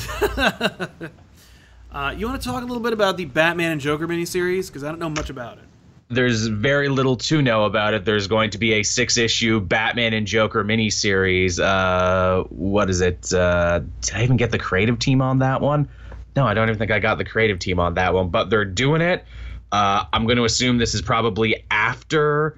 [1.95, 4.67] Uh, you want to talk a little bit about the Batman and Joker miniseries?
[4.67, 5.63] Because I don't know much about it.
[6.09, 8.03] There's very little to know about it.
[8.03, 11.57] There's going to be a six issue Batman and Joker miniseries.
[11.57, 13.31] Uh, what is it?
[13.33, 15.87] Uh, did I even get the creative team on that one?
[16.35, 18.65] No, I don't even think I got the creative team on that one, but they're
[18.65, 19.23] doing it.
[19.75, 22.57] Uh, I'm going to assume this is probably after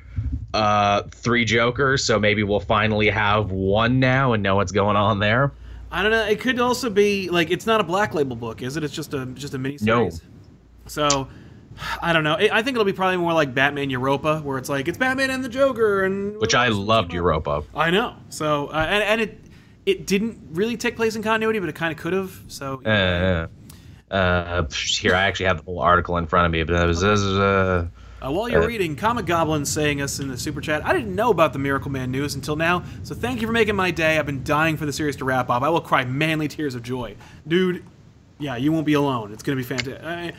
[0.54, 5.18] uh, Three Jokers, so maybe we'll finally have one now and know what's going on
[5.18, 5.52] there.
[5.92, 6.26] I don't know.
[6.26, 8.84] It could also be like it's not a black label book, is it?
[8.84, 9.82] It's just a just a miniseries.
[9.84, 10.10] No.
[10.86, 11.28] So
[12.04, 12.36] I don't know.
[12.36, 15.32] I I think it'll be probably more like Batman Europa, where it's like it's Batman
[15.32, 17.64] and the Joker, and Which I loved Europa.
[17.74, 18.16] I know.
[18.30, 19.42] So uh, and and it
[19.88, 22.42] it didn't really take place in continuity, but it kind of could have.
[22.48, 23.48] So Uh,
[24.12, 27.04] uh, here, I actually have the whole article in front of me, but it was.
[27.04, 27.88] Uh,
[28.20, 31.14] Uh, while you're Uh, reading, Comic Goblin saying us in the super chat, I didn't
[31.14, 34.18] know about the Miracle Man news until now, so thank you for making my day.
[34.18, 35.62] I've been dying for the series to wrap up.
[35.62, 37.16] I will cry manly tears of joy.
[37.48, 37.84] Dude,
[38.40, 39.34] yeah, you won't be alone.
[39.34, 40.04] It's going to be fantastic.
[40.04, 40.34] I,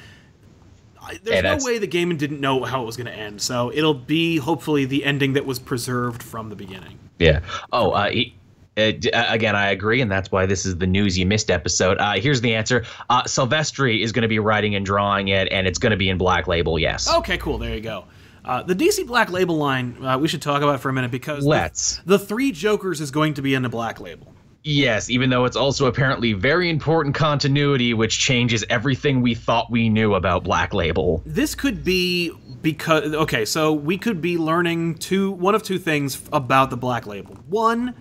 [1.01, 3.41] I, there's Hey, no way the game didn't know how it was going to end,
[3.41, 6.99] so it'll be hopefully the ending that was preserved from the beginning.
[7.21, 7.41] Yeah.
[7.73, 8.35] Oh, uh, he,
[8.79, 11.51] uh, d- uh, again, I agree, and that's why this is the news you missed
[11.51, 11.99] episode.
[11.99, 15.67] Uh, here's the answer: uh, Silvestri is going to be writing and drawing it, and
[15.67, 16.79] it's going to be in Black Label.
[16.79, 17.13] Yes.
[17.13, 17.59] Okay, cool.
[17.59, 18.05] There you go.
[18.45, 21.45] Uh, the DC Black Label line uh, we should talk about for a minute because
[21.45, 22.01] Let's.
[22.07, 24.33] the Three Jokers is going to be in the Black Label.
[24.65, 29.89] Yes, even though it's also apparently very important continuity, which changes everything we thought we
[29.89, 31.23] knew about Black Label.
[31.25, 36.21] this could be because okay so we could be learning two one of two things
[36.33, 37.95] about the black label one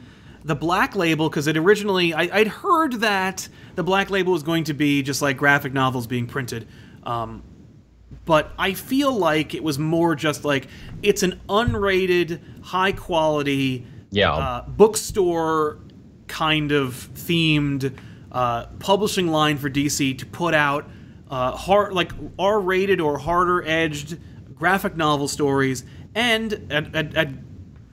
[0.47, 4.63] the black label because it originally I, i'd heard that the black label was going
[4.65, 6.67] to be just like graphic novels being printed
[7.03, 7.43] um,
[8.25, 10.67] but I feel like it was more just like
[11.01, 14.33] it's an unrated, high quality, Yeah.
[14.33, 15.79] uh, bookstore
[16.27, 17.93] kind of themed
[18.31, 20.89] uh, publishing line for DC to put out
[21.29, 24.17] uh, hard, like R-rated or harder edged
[24.55, 25.83] graphic novel stories.
[26.15, 27.46] And at, at, at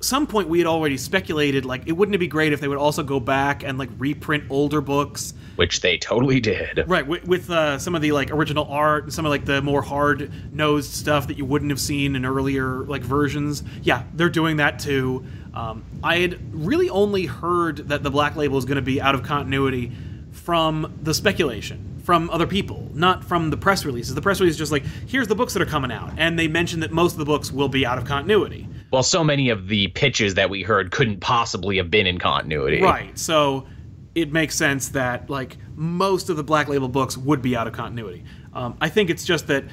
[0.05, 2.78] some point, we had already speculated like it wouldn't it be great if they would
[2.78, 6.84] also go back and like reprint older books Which they totally did.
[6.86, 9.62] Right, with, with uh, some of the like original art and some of like the
[9.62, 13.62] more hard nosed stuff that you wouldn't have seen in earlier like versions.
[13.82, 15.24] Yeah, they're doing that too.
[15.55, 19.14] Um, I had really only heard that the Black Label is going to be out
[19.14, 19.92] of continuity
[20.32, 24.14] from the speculation from other people, not from the press releases.
[24.14, 26.48] The press release is just like, here's the books that are coming out, and they
[26.48, 28.68] mentioned that most of the books will be out of continuity.
[28.91, 32.80] Well, so many of the pitches that we heard couldn't possibly have been in continuity.
[32.80, 33.18] Right.
[33.18, 33.66] So
[34.14, 37.72] it makes sense that like most of the Black Label books would be out of
[37.72, 38.24] continuity.
[38.53, 39.64] Um, I think it's just that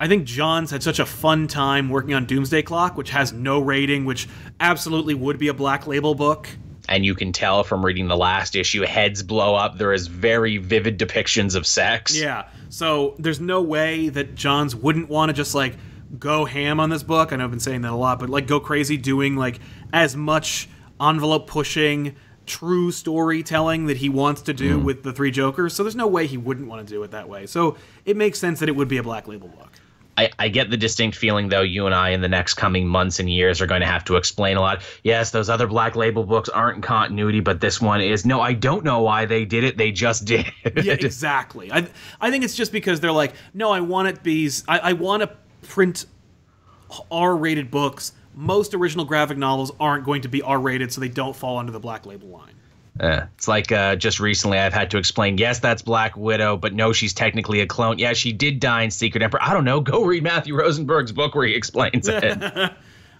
[0.00, 3.60] I think John's had such a fun time working on Doomsday Clock, which has no
[3.60, 4.28] rating, which
[4.58, 6.48] absolutely would be a Black Label book.
[6.88, 9.78] And you can tell from reading the last issue, heads blow up.
[9.78, 12.18] There is very vivid depictions of sex.
[12.18, 12.48] Yeah.
[12.68, 15.76] So there's no way that Johns wouldn't want to just like
[16.18, 17.32] go ham on this book.
[17.32, 19.60] I know I've been saying that a lot, but like go crazy doing like
[19.92, 20.68] as much
[21.00, 24.84] envelope pushing, true storytelling that he wants to do mm.
[24.84, 25.74] with the three Jokers.
[25.74, 27.46] So there's no way he wouldn't want to do it that way.
[27.46, 29.70] So it makes sense that it would be a Black Label book.
[30.18, 33.18] I, I get the distinct feeling, though, you and I in the next coming months
[33.18, 34.82] and years are going to have to explain a lot.
[35.02, 38.26] Yes, those other Black Label books aren't in continuity, but this one is.
[38.26, 39.78] No, I don't know why they did it.
[39.78, 40.52] They just did.
[40.76, 41.72] yeah, exactly.
[41.72, 41.86] I
[42.20, 44.64] I think it's just because they're like, no, I want it these.
[44.68, 45.30] I, I want to
[45.62, 46.06] print
[47.10, 48.12] R-rated books.
[48.34, 51.80] Most original graphic novels aren't going to be R-rated, so they don't fall under the
[51.80, 52.54] Black Label line.
[53.00, 55.38] Uh, it's like uh, just recently I've had to explain.
[55.38, 57.98] Yes, that's Black Widow, but no, she's technically a clone.
[57.98, 59.42] Yeah, she did die in Secret Emperor.
[59.42, 59.80] I don't know.
[59.80, 62.22] Go read Matthew Rosenberg's book where he explains it.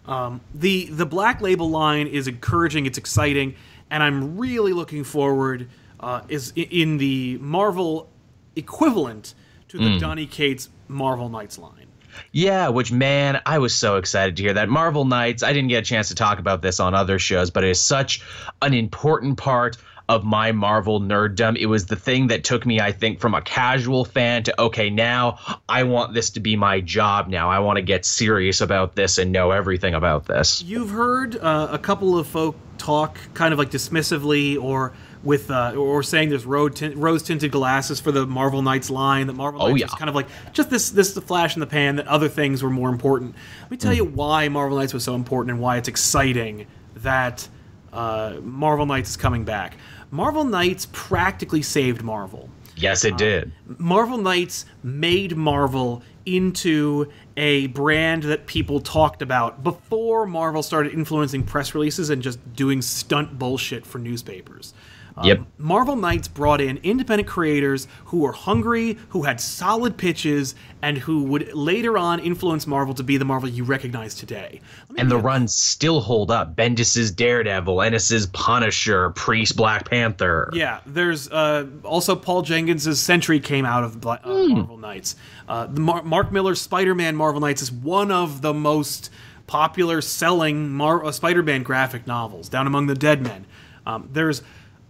[0.55, 2.84] the the Black Label line is encouraging.
[2.84, 3.55] It's exciting,
[3.90, 5.68] and I'm really looking forward.
[5.99, 8.11] Uh, is in the Marvel
[8.57, 9.34] equivalent
[9.68, 11.86] to the Donny Cates Marvel Knights line.
[12.30, 14.68] Yeah, which man, I was so excited to hear that.
[14.68, 17.64] Marvel Knights, I didn't get a chance to talk about this on other shows, but
[17.64, 18.22] it is such
[18.60, 19.76] an important part
[20.08, 21.56] of my Marvel nerddom.
[21.56, 24.90] It was the thing that took me, I think, from a casual fan to okay,
[24.90, 25.38] now
[25.68, 27.50] I want this to be my job now.
[27.50, 30.62] I want to get serious about this and know everything about this.
[30.62, 34.92] You've heard uh, a couple of folk talk kind of like dismissively or
[35.24, 39.34] with uh, or saying there's rose rose tinted glasses for the Marvel Knights line that
[39.34, 39.86] Marvel Oh, Knights yeah.
[39.86, 42.70] was kind of like just this this flash in the pan that other things were
[42.70, 43.34] more important.
[43.62, 44.14] Let me tell you Hmm.
[44.14, 46.66] why Marvel Knights was so important and why it's exciting
[46.96, 47.48] that
[47.92, 49.76] uh, Marvel Knights is coming back.
[50.10, 52.48] Marvel Knights practically saved Marvel.
[52.76, 53.52] Yes, it did.
[53.78, 61.42] Marvel Knights made Marvel into a brand that people talked about before Marvel started influencing
[61.42, 64.72] press releases and just doing stunt bullshit for newspapers.
[65.16, 65.40] Um, Yep.
[65.58, 71.22] Marvel Knights brought in independent creators who were hungry, who had solid pitches, and who
[71.24, 74.60] would later on influence Marvel to be the Marvel you recognize today.
[74.96, 76.56] And the runs still hold up.
[76.56, 80.50] Bendis's Daredevil, Ennis's Punisher, Priest Black Panther.
[80.54, 85.16] Yeah, there's uh, also Paul Jenkins's Sentry came out of Bla- uh, Marvel Knights.
[85.48, 89.10] Uh, the Mar- Mark Millar's Spider-Man Marvel Knights is one of the most
[89.46, 93.44] popular selling Mar- uh, Spider-Man graphic novels, down among the dead men.
[93.84, 94.42] Um, there's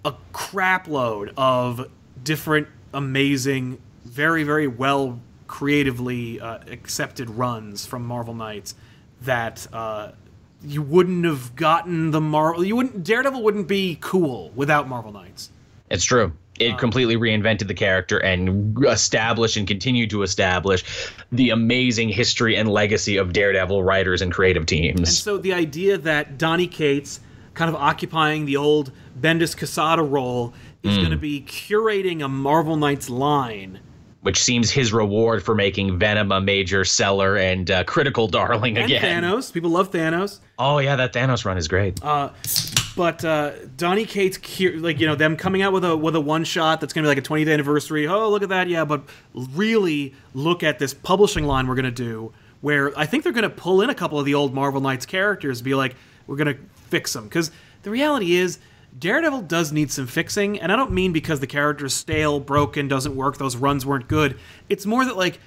[0.05, 1.89] a crap load of
[2.23, 8.75] different, amazing, very, very well creatively uh, accepted runs from Marvel Knights
[9.21, 10.13] that uh,
[10.65, 12.65] you wouldn't have gotten the Marvel.
[12.65, 15.51] You wouldn't Daredevil wouldn't be cool without Marvel Knights.
[15.91, 16.33] It's true.
[16.59, 20.85] It completely reinvented the character and established and continued to establish
[21.33, 25.01] the amazing history and legacy of Daredevil writers and creative teams.
[25.01, 27.21] And so the idea that Donny Cates,
[27.55, 32.77] kind of occupying the old Bendis Quesada role, is going to be curating a Marvel
[32.77, 33.79] Knights line.
[34.23, 38.87] which seems his reward for making Venom a major seller and uh, critical darling And
[38.87, 39.23] again.
[39.25, 39.53] Thanos.
[39.53, 40.39] People love Thanos.
[40.59, 42.01] Oh yeah, that Thanos run is great.
[42.95, 46.45] But uh, Donny Cates, like you know, them coming out with a with a one
[46.45, 48.07] shot that's going to be like a 20th anniversary.
[48.07, 48.69] Oh, look at that!
[48.69, 49.03] Yeah, but
[49.35, 53.45] really look at this publishing line we're going to do, where I think they're going
[53.45, 55.97] to pull in a couple of the old Marvel Knights characters, be like,
[56.27, 56.61] we're going to
[56.93, 57.51] fix them because
[57.82, 58.59] the reality is.
[58.99, 62.88] Daredevil does need some fixing, and I don't mean because the character is stale, broken,
[62.88, 64.38] doesn't work, those runs weren't good.
[64.68, 65.40] It's more that, like,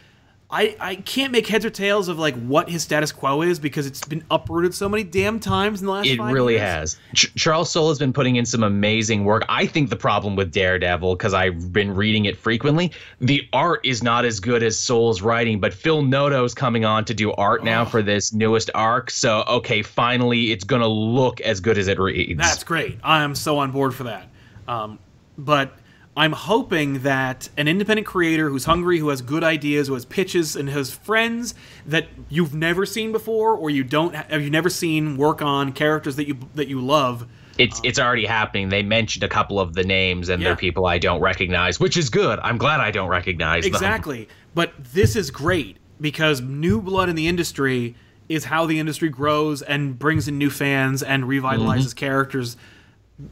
[0.56, 3.86] I, I can't make heads or tails of like what his status quo is because
[3.86, 6.06] it's been uprooted so many damn times in the last.
[6.06, 6.16] Year.
[6.22, 6.64] It really years.
[6.64, 6.98] has.
[7.14, 9.44] Ch- Charles Soule has been putting in some amazing work.
[9.50, 14.02] I think the problem with Daredevil, because I've been reading it frequently, the art is
[14.02, 15.60] not as good as Soule's writing.
[15.60, 17.86] But Phil Noto's coming on to do art now Oh.
[17.86, 19.12] for this newest arc.
[19.12, 22.40] So okay, finally, it's gonna look as good as it reads.
[22.40, 22.98] That's great.
[23.04, 24.30] I am so on board for that.
[24.70, 25.00] Um,
[25.38, 25.78] but
[26.18, 30.56] I'm hoping that an independent creator who's hungry, who has good ideas, who has pitches,
[30.56, 31.56] and has friends
[31.86, 36.16] that you've never seen before, or you don't have you never seen work on characters
[36.16, 37.28] that you that you love.
[37.58, 38.70] it's it's already happening.
[38.70, 40.50] They mentioned a couple of the names, and Yeah.
[40.50, 42.40] they're people I don't recognize, which is good.
[42.40, 43.74] I'm glad I don't recognize them.
[43.74, 44.28] Exactly.
[44.54, 47.96] But this is great because new blood in the industry
[48.28, 51.98] is how the industry grows and brings in new fans and revitalizes mm-hmm.
[51.98, 52.58] characters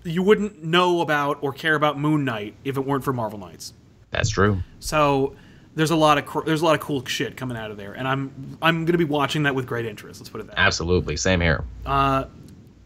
[0.03, 3.73] you wouldn't know about or care about Moon Knight if it weren't for Marvel Knights.
[4.11, 4.61] That's true.
[4.79, 5.35] So
[5.75, 7.93] there's a lot of cr- there's a lot of cool shit coming out of there,
[7.93, 10.19] and I'm I'm gonna be watching that with great interest.
[10.21, 10.55] Let's put it that.
[10.57, 10.63] way.
[10.63, 11.17] Absolutely.
[11.17, 11.63] Same here.
[11.85, 12.25] Uh,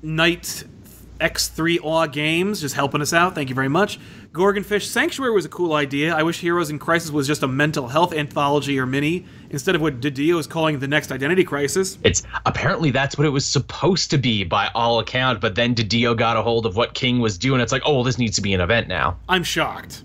[0.01, 0.63] Knight
[1.19, 3.35] X3 Aw Games just helping us out.
[3.35, 3.99] Thank you very much.
[4.31, 6.13] Gorgonfish Sanctuary was a cool idea.
[6.15, 9.81] I wish Heroes in Crisis was just a mental health anthology or mini instead of
[9.81, 11.97] what DiDio is calling the next identity crisis.
[12.03, 16.15] It's apparently that's what it was supposed to be by all account, but then DiDio
[16.15, 17.61] got a hold of what King was doing.
[17.61, 19.17] It's like, oh, well, this needs to be an event now.
[19.27, 20.03] I'm shocked.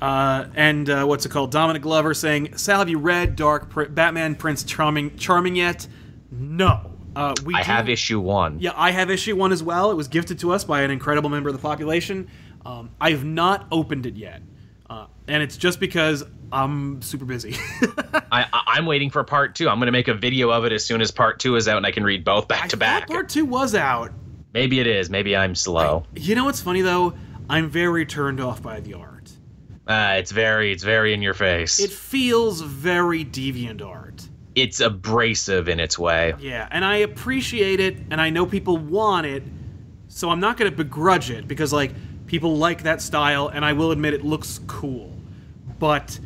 [0.00, 1.52] Uh, and uh, what's it called?
[1.52, 5.86] Dominic Glover saying, "Sal, have you read Dark Batman Prince Charming Charming yet?"
[6.32, 6.90] No.
[7.14, 8.58] Uh, we I do- have issue one.
[8.58, 9.92] Yeah, I have issue one as well.
[9.92, 12.26] It was gifted to us by an incredible member of the population.
[12.64, 14.42] Um, I have not opened it yet,
[14.88, 17.56] uh, and it's just because I'm super busy.
[18.30, 19.68] I, I, I'm waiting for part two.
[19.68, 21.76] I'm going to make a video of it as soon as part two is out,
[21.76, 23.08] and I can read both back I to back.
[23.08, 24.12] Part two was out.
[24.54, 25.10] Maybe it is.
[25.10, 26.04] Maybe I'm slow.
[26.14, 27.14] You know what's funny though?
[27.48, 29.30] I'm very turned off by the art.
[29.86, 31.80] Uh, it's very, it's very in your face.
[31.80, 34.28] It feels very deviant art.
[34.54, 36.34] it's abrasive in its way.
[36.38, 39.42] Yeah, and I appreciate it, and I know people want it,
[40.08, 41.92] so I'm not going to begrudge it because like
[42.32, 45.12] people like that style, and I will admit it looks cool,
[45.78, 46.18] but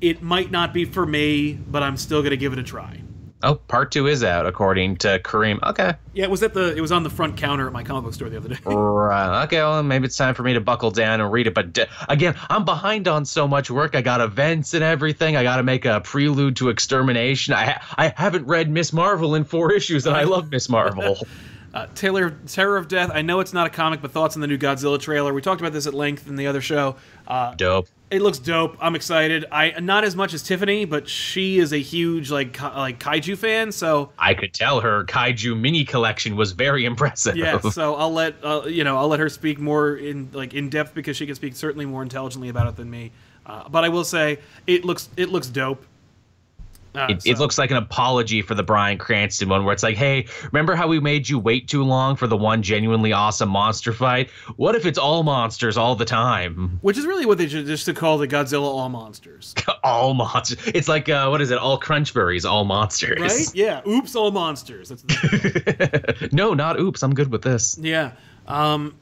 [0.00, 1.52] it might not be for me.
[1.52, 2.98] But I'm still going to give it a try.
[3.44, 5.60] Oh, part two is out according to Kareem.
[5.62, 8.04] Okay, Yeah, it was at the it was on the front counter at my comic
[8.04, 8.58] book store the other day.
[8.64, 9.44] right.
[9.44, 11.54] Okay, well maybe it's time for me to buckle down and read it.
[11.54, 13.94] But d- again, I'm behind on so much work.
[13.96, 15.36] I got events and everything.
[15.36, 17.54] I got to make a prelude to extermination.
[17.54, 18.92] I ha- I haven't read Ms.
[18.92, 20.68] Marvel in four issues, and I love Ms.
[20.68, 21.18] Marvel.
[21.74, 23.10] Uh, Taylor Terror of Death.
[23.12, 25.32] I know it's not a comic, but thoughts on the new Godzilla trailer.
[25.32, 26.96] We talked about this at length in the other show.
[27.26, 27.88] Uh, Dope.
[28.10, 28.76] it looks dope.
[28.78, 29.46] I'm excited.
[29.50, 33.72] I not as much as Tiffany, but she is a huge like like kaiju fan.
[33.72, 37.36] So I could tell her kaiju mini collection was very impressive.
[37.36, 37.58] yeah.
[37.70, 40.94] so I'll let uh, you know I'll let her speak more in like in depth
[40.94, 43.12] because she can speak certainly more intelligently about it than me.
[43.46, 45.86] Uh, but I will say it looks it looks dope.
[46.94, 49.96] Uh, It, it looks like an apology for the Bryan Cranston one, where it's like,
[49.96, 53.92] "Hey, remember how we made you wait too long for the one genuinely awesome monster
[53.94, 54.28] fight?
[54.56, 56.78] What if it's all monsters all the time?
[56.82, 60.58] which is really what they should just to call the Godzilla all monsters, all monsters.
[60.74, 61.56] It's like, uh, what is it?
[61.58, 63.20] All Crunchberries, all monsters.
[63.20, 63.54] right?
[63.54, 63.80] Yeah.
[63.88, 64.90] Oops, all monsters.
[64.90, 67.02] That's the- no, not oops.
[67.02, 67.78] I'm good with this.
[67.80, 68.12] Yeah.
[68.46, 68.96] Um,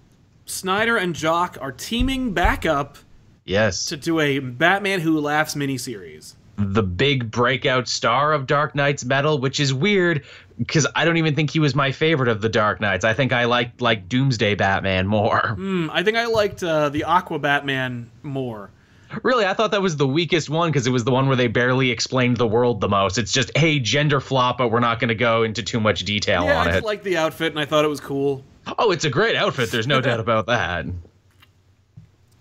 [0.47, 2.99] Snyder and Jock are teaming back up
[3.45, 6.34] Yes, to do a Batman Who Laughs miniseries.
[6.61, 10.24] The big breakout star of Dark Nights Metal, which is weird
[10.58, 13.04] because I don't even think he was my favorite of the Dark Knights.
[13.04, 15.54] I think I liked like Doomsday Batman more.
[15.56, 18.70] Hmm, I think I liked uh, the Aqua Batman more.
[19.24, 21.48] Really, I thought that was the weakest one because it was the one where they
[21.48, 23.18] barely explained the world the most.
[23.18, 26.44] It's just, hey, gender flop, but we're not going to go into too much detail
[26.44, 26.72] Yeah, on I it.
[26.74, 28.44] just liked the outfit and I thought it was cool.
[28.78, 29.72] oh, it's a great outfit.
[29.72, 30.86] There's no doubt about that.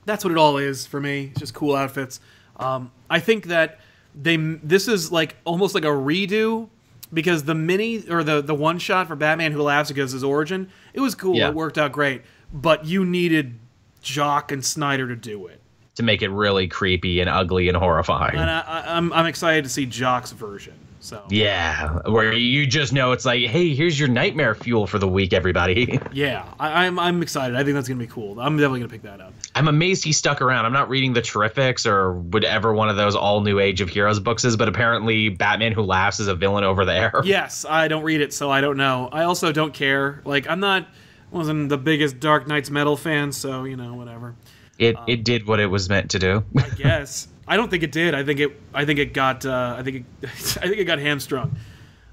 [0.06, 1.30] That's what it all is for me.
[1.32, 2.20] It's just cool outfits.
[2.58, 3.80] Um, I think that
[4.16, 6.70] they this is like almost like a redo
[7.14, 10.70] because the mini or the the one shot for Batman Who Laughs because his origin
[10.94, 11.36] it was cool.
[11.36, 11.50] Yeah.
[11.50, 12.22] It worked out great,
[12.54, 13.56] but you needed
[14.02, 15.62] Jock and Snyder to do it.
[15.96, 18.38] To make it really creepy and ugly and horrifying.
[18.38, 20.74] and I, I, I'm I'm excited to see Jock's version.
[21.02, 25.08] So yeah, where you just know it's like, hey, here's your nightmare fuel for the
[25.08, 25.98] week, everybody.
[26.12, 27.56] yeah, I, I'm I'm excited.
[27.56, 28.40] I think that's gonna be cool.
[28.40, 29.34] I'm definitely gonna pick that up.
[29.56, 30.66] I'm amazed he stuck around.
[30.66, 34.20] I'm not reading the Terrifics or whatever one of those all new Age of Heroes
[34.20, 37.14] books is, but apparently Batman Who Laughs is a villain over there.
[37.30, 39.08] Yes, I don't read it, so I don't know.
[39.12, 40.22] I also don't care.
[40.26, 40.88] Like I'm not
[41.30, 44.36] wasn't the biggest Dark Nights metal fan, so you know whatever.
[44.80, 46.44] It it um, did what it was meant to do.
[46.58, 48.14] I guess I don't think it did.
[48.14, 50.06] I think it I think it got uh, I think it,
[50.62, 51.58] I think it got hamstrung.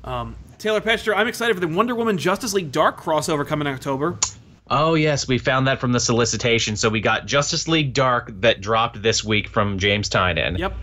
[0.02, 3.74] Um, Taylor Petcher, I'm excited for the Wonder Woman Justice League Dark crossover coming in
[3.74, 4.18] October.
[4.70, 6.74] Oh yes, we found that from the solicitation.
[6.74, 10.58] So we got Justice League Dark that dropped this week from James Tynion.
[10.58, 10.74] Yep.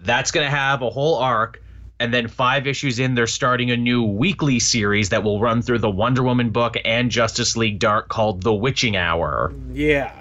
[0.00, 1.62] That's gonna have a whole arc
[1.98, 5.78] And then five issues in, they're starting a new weekly series that will run through
[5.78, 9.54] the Wonder Woman book and Justice League Dark called The Witching Hour.
[9.72, 10.12] Yeah.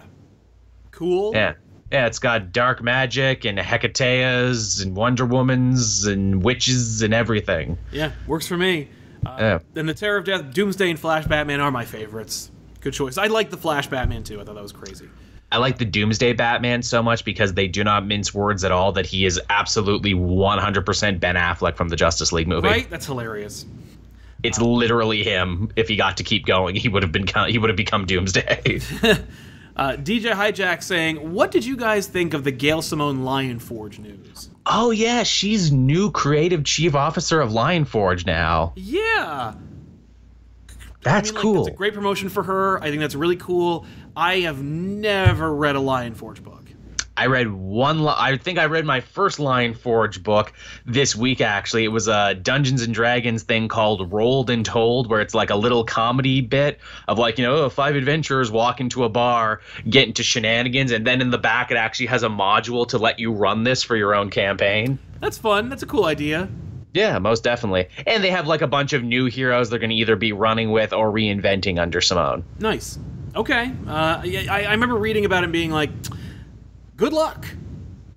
[0.92, 1.34] Cool.
[1.34, 1.56] Yeah.
[1.92, 7.78] Yeah, it's got dark magic and Hecateas and Wonder Womans and witches and everything.
[7.92, 8.90] Yeah, works for me.
[9.26, 9.60] Uh, Yeah.
[9.76, 12.52] And the Terror of Death, Doomsday, and Flash Batman are my favorites.
[12.82, 13.18] Good choice.
[13.18, 14.42] I like the Flash Batman too.
[14.42, 15.10] I thought that was crazy.
[15.52, 18.92] I like the Doomsday Batman so much because they do not mince words at all
[18.94, 22.68] that he is absolutely 100% Ben Affleck from the Justice League movie.
[22.68, 22.90] Right?
[22.90, 23.66] That's hilarious.
[24.44, 25.72] It's literally him.
[25.76, 28.80] If he got to keep going, he would have been he would have become Doomsday.
[29.76, 34.00] Uh, DJ Hijack saying, "What did you guys think of the Gail Simone Lion Forge
[34.00, 38.74] news?" oh yeah, she's new creative chief officer of Lion Forge now.
[38.76, 39.54] Yeah,
[41.02, 41.64] That's I mean, like, cool.
[41.66, 42.82] That's a great promotion for her.
[42.82, 43.86] I think that's really cool.
[44.16, 46.65] I have never read a Lion Forge book.
[47.18, 48.04] I read one.
[48.04, 50.52] Li- I think I read my first Lion Forge book
[50.86, 51.40] this week.
[51.42, 55.50] Actually, it was a Dungeons and Dragons thing called Rolled and Told, where it's like
[55.50, 60.08] a little comedy bit of like you know five adventurers walk into a bar, get
[60.08, 63.32] into shenanigans, and then in the back it actually has a module to let you
[63.32, 65.00] run this for your own campaign.
[65.22, 65.70] That's fun.
[65.70, 66.50] That's a cool idea.
[66.94, 67.88] Yeah, most definitely.
[68.08, 70.72] And they have like a bunch of new heroes they're going to either be running
[70.72, 72.46] with or reinventing under Simone.
[72.60, 72.98] Nice.
[73.36, 73.72] Okay.
[73.86, 75.90] Uh, yeah, I, I remember reading about it and being like,
[76.98, 77.46] "Good luck."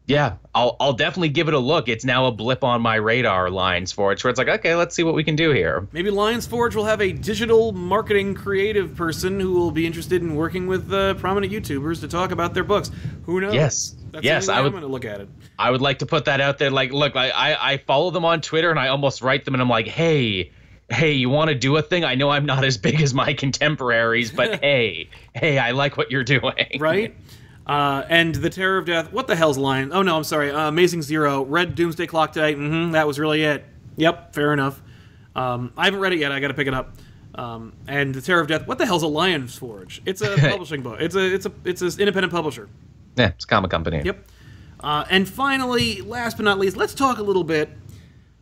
[0.06, 1.86] Yeah, I'll I'll definitely give it a look.
[1.86, 5.02] It's now a blip on my radar Lions Forge, where it's like, okay, let's see
[5.02, 5.86] what we can do here.
[5.92, 10.34] Maybe Lions Forge will have a digital marketing creative person who will be interested in
[10.34, 12.90] working with uh, prominent YouTubers to talk about their books.
[13.26, 13.52] Who knows?
[13.52, 13.96] Yes.
[14.10, 15.28] That's Yes, I would- I'm going to look at it.
[15.58, 16.70] I would like to put that out there.
[16.70, 19.60] Like, look, I, I, I follow them on Twitter and I almost write them and
[19.60, 20.52] I'm like, hey,
[20.88, 22.04] hey, you want to do a thing?
[22.06, 26.10] I know I'm not as big as my contemporaries, but hey, hey, I like what
[26.10, 26.78] you're doing.
[26.78, 27.14] Right?
[27.68, 29.12] Uh, and the Terror of Death.
[29.12, 29.92] What the hell's Lion?
[29.92, 30.50] Oh no, I'm sorry.
[30.50, 31.44] Uh, Amazing Zero.
[31.44, 32.54] Red Doomsday Clock today.
[32.54, 32.92] Mm-hmm.
[32.92, 33.64] That was really it.
[33.96, 34.34] Yep.
[34.34, 34.80] Fair enough.
[35.36, 36.32] Um, I haven't read it yet.
[36.32, 36.94] I got to pick it up.
[37.34, 38.66] Um, and the Terror of Death.
[38.66, 40.00] What the hell's a Lion's Forge?
[40.06, 40.98] It's a publishing book.
[41.00, 42.68] It's a it's a it's an independent publisher.
[43.16, 44.02] Yeah, it's a comic company.
[44.02, 44.26] Yep.
[44.80, 47.68] Uh, and finally, last but not least, let's talk a little bit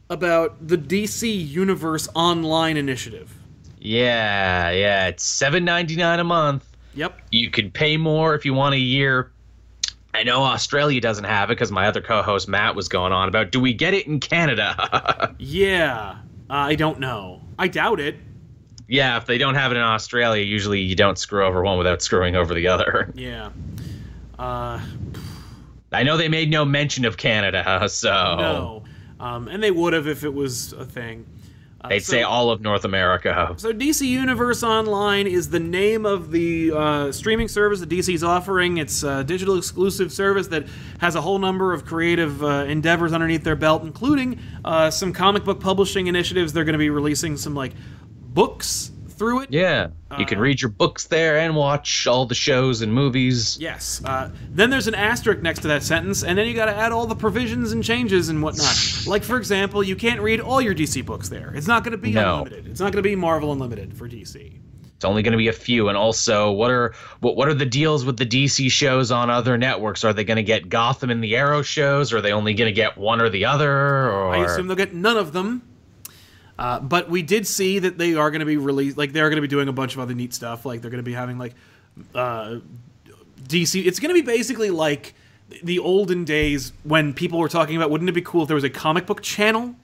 [0.08, 3.34] about the DC Universe Online initiative.
[3.80, 5.08] Yeah, yeah.
[5.08, 6.75] It's seven ninety nine a month.
[6.96, 7.20] Yep.
[7.30, 9.30] You could pay more if you want a year.
[10.14, 13.52] I know Australia doesn't have it because my other co-host Matt was going on about.
[13.52, 15.34] Do we get it in Canada?
[15.38, 16.16] Yeah.
[16.48, 17.42] I don't know.
[17.58, 18.16] I doubt it.
[18.88, 22.00] yeah, if they don't have it in Australia, usually you don't screw over one without
[22.02, 23.12] screwing over the other.
[23.16, 23.50] Yeah.
[24.38, 24.80] Uh,
[25.92, 28.84] I know they made no mention of Canada, so no.
[29.18, 31.24] Um, and they would have if it was a thing.
[31.80, 33.54] Uh, they'd so- say all of North America.
[33.58, 38.24] So DC Universe Online is the name of the uh, streaming service that DC is
[38.24, 38.78] offering.
[38.78, 40.66] It's a digital exclusive service that
[41.00, 45.44] has a whole number of creative uh, endeavors underneath their belt, including uh, some comic
[45.44, 46.52] book publishing initiatives.
[46.52, 47.72] They're going to be releasing some like
[48.08, 49.48] books through it.
[49.52, 49.88] Yeah,
[50.18, 53.56] you can Uh, read your books there and watch all the shows and movies.
[53.60, 54.00] Yes.
[54.04, 56.92] Uh, then there's an asterisk next to that sentence, and then you got to add
[56.92, 58.74] all the provisions and changes and whatnot.
[59.06, 61.52] like, for example, you can't read all your DC books there.
[61.54, 62.34] It's not going to be No.
[62.38, 62.66] unlimited.
[62.66, 64.52] It's not going to be Marvel Unlimited for DC.
[64.96, 65.88] It's only going to be a few.
[65.90, 69.58] And also, what are what what are the deals with the DC shows on other
[69.58, 70.04] networks?
[70.04, 72.14] Are they going to get Gotham and the Arrow shows?
[72.14, 73.70] Or are they only going to get one or the other?
[74.10, 75.60] Or I assume they'll get none of them.
[76.58, 78.96] Uh, but we did see that they are going to be released.
[78.96, 80.64] Like they're going to be doing a bunch of other neat stuff.
[80.64, 81.54] Like they're going to be having like
[82.14, 82.56] uh,
[83.44, 83.84] DC.
[83.86, 85.14] It's going to be basically like
[85.62, 87.90] the olden days when people were talking about.
[87.90, 89.76] Wouldn't it be cool if there was a comic book channel on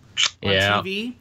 [0.43, 0.81] Yeah.
[0.81, 1.15] TV?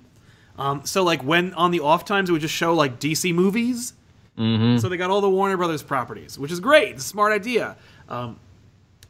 [0.57, 3.93] Um, so like when on the off times it would just show like DC movies.
[4.37, 4.77] Mm-hmm.
[4.79, 6.95] So they got all the Warner Brothers properties, which is great.
[6.95, 7.75] It's a smart idea.
[8.07, 8.39] Um,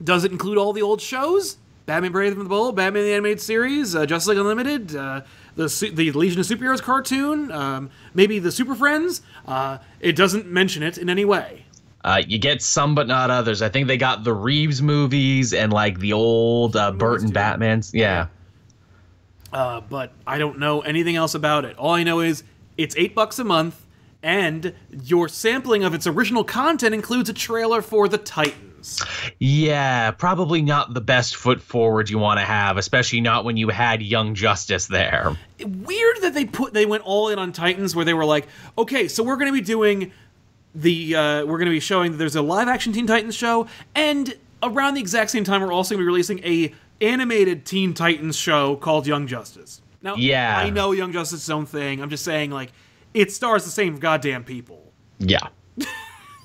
[0.03, 1.57] does it include all the old shows?
[1.85, 5.21] Batman Brave and the Bold, Batman the Animated Series, uh, Justice League Unlimited, uh,
[5.56, 9.22] the the Legion of Superheroes cartoon, um, maybe the Super Friends.
[9.47, 11.66] Uh, it doesn't mention it in any way.
[12.04, 13.62] Uh, you get some, but not others.
[13.62, 17.32] I think they got the Reeves movies and like the old uh, Burton.
[17.32, 17.91] Batmans.
[17.93, 18.28] Yeah.
[19.54, 21.78] Uh, but I don't know anything else about it.
[21.78, 22.43] All I know is
[22.78, 23.86] it's eight bucks a month,
[24.24, 28.18] and your sampling of its original content includes a trailer for the
[28.82, 29.34] Titans.
[29.39, 33.69] Yeah, probably not the best foot forward you want to have, especially not when you
[33.69, 35.36] had Young Justice there.
[35.59, 39.07] weird that they put they went all in on Titans where they were like, okay,
[39.07, 40.11] so we're going to be doing
[40.75, 43.67] the uh, we're going to be showing that there's a live action Teen Titans show,
[43.95, 47.93] and around the exact same time we're also going to be releasing a animated Teen
[47.93, 49.82] Titans show called Young Justice.
[50.03, 50.57] Now, Yeah.
[50.57, 52.01] I know Young Justice is its own thing.
[52.01, 52.71] I'm just saying like
[53.13, 54.91] it stars the same goddamn people.
[55.19, 55.47] Yeah.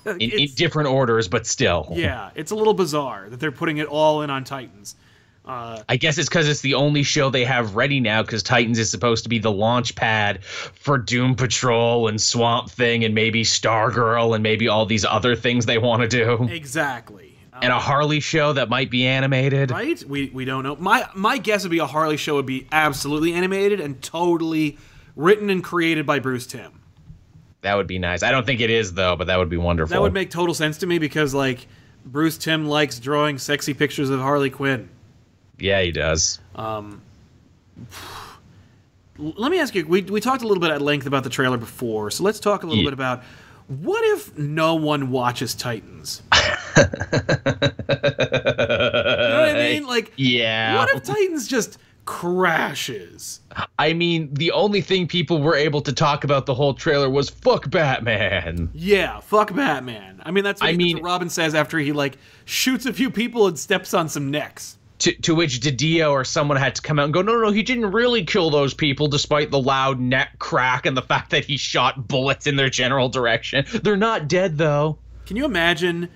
[0.19, 1.87] In, in different orders, but still.
[1.91, 4.95] yeah, it's a little bizarre that they're putting it all in on Titans.
[5.45, 8.21] Uh, I guess it's because it's the only show they have ready now.
[8.21, 13.05] Because Titans is supposed to be the launch pad for Doom Patrol and Swamp Thing
[13.05, 16.43] and maybe Stargirl and maybe all these other things they want to do.
[16.51, 17.37] exactly.
[17.53, 19.71] Uh, And a Harley show that might be animated.
[19.71, 20.03] right?
[20.03, 20.75] We we don't know.
[20.75, 24.77] My my guess would be a Harley show would be absolutely animated and totally
[25.15, 26.73] written and created by Bruce Timm.
[27.61, 28.23] That would be nice.
[28.23, 29.93] I don't think it is though, but that would be wonderful.
[29.93, 31.67] That would make total sense to me because like
[32.05, 34.89] Bruce Timm likes drawing sexy pictures of Harley Quinn.
[35.59, 36.39] yeah, he does.
[36.55, 37.01] Um,
[39.19, 39.85] l- Let me ask you.
[39.87, 42.63] We we talked a little bit at length about the trailer before, so let's talk
[42.63, 42.87] a little Yeah.
[42.87, 43.23] bit about
[43.67, 46.21] what if no one watches Titans.
[46.77, 46.83] You
[47.93, 49.85] know what I mean?
[49.87, 50.75] Like, yeah.
[50.77, 51.77] what if Titans just
[52.07, 53.41] crashes?
[53.77, 57.29] I mean, the only thing people were able to talk about the whole trailer was
[57.29, 58.69] fuck Batman.
[58.73, 60.21] Yeah, fuck Batman.
[60.25, 63.11] I mean, that's what, I mean- what Robin says after he like shoots a few
[63.11, 64.77] people and steps on some necks.
[64.99, 67.51] To, to which DiDio or someone had to come out and go, no, no, no,
[67.51, 71.45] he didn't really kill those people despite the loud neck crack and the fact that
[71.45, 73.63] he shot bullets in their general direction.
[73.83, 74.97] They're not dead, though.
[75.27, 76.09] Can you imagine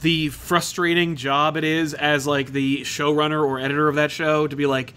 [0.00, 4.54] the frustrating job it is as like the showrunner or editor of that show to
[4.56, 4.94] be like,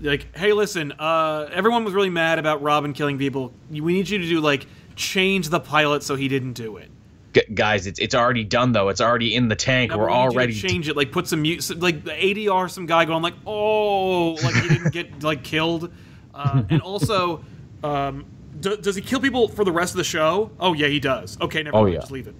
[0.00, 3.52] like, hey, listen, uh, everyone was really mad about Robin killing people.
[3.70, 4.66] We need you to do like
[4.96, 6.90] change the pilot so he didn't do it.
[7.34, 8.88] G- guys, it's it's already done, though.
[8.90, 9.90] It's already in the tank.
[9.90, 10.52] Now, We're we need already.
[10.54, 10.96] change it.
[10.96, 14.92] Like put some mute, like the ADR, some guy going like, oh, like he didn't
[14.92, 15.92] get like killed,
[16.34, 17.44] uh, and also.
[17.84, 18.26] Um,
[18.60, 20.50] do, does he kill people for the rest of the show?
[20.60, 21.40] Oh yeah, he does.
[21.40, 21.94] Okay, never Oh, mind.
[21.94, 22.00] yeah.
[22.00, 22.34] Just leave it.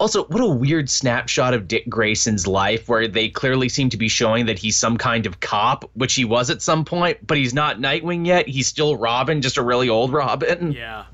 [0.00, 4.08] Also, what a weird snapshot of Dick Grayson's life where they clearly seem to be
[4.08, 7.52] showing that he's some kind of cop, which he was at some point, but he's
[7.52, 8.48] not Nightwing yet.
[8.48, 10.72] He's still Robin, just a really old Robin.
[10.72, 11.04] Yeah,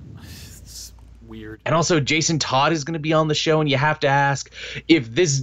[1.29, 1.61] weird.
[1.66, 4.09] And also, Jason Todd is going to be on the show, and you have to
[4.09, 4.53] ask
[4.89, 5.41] if this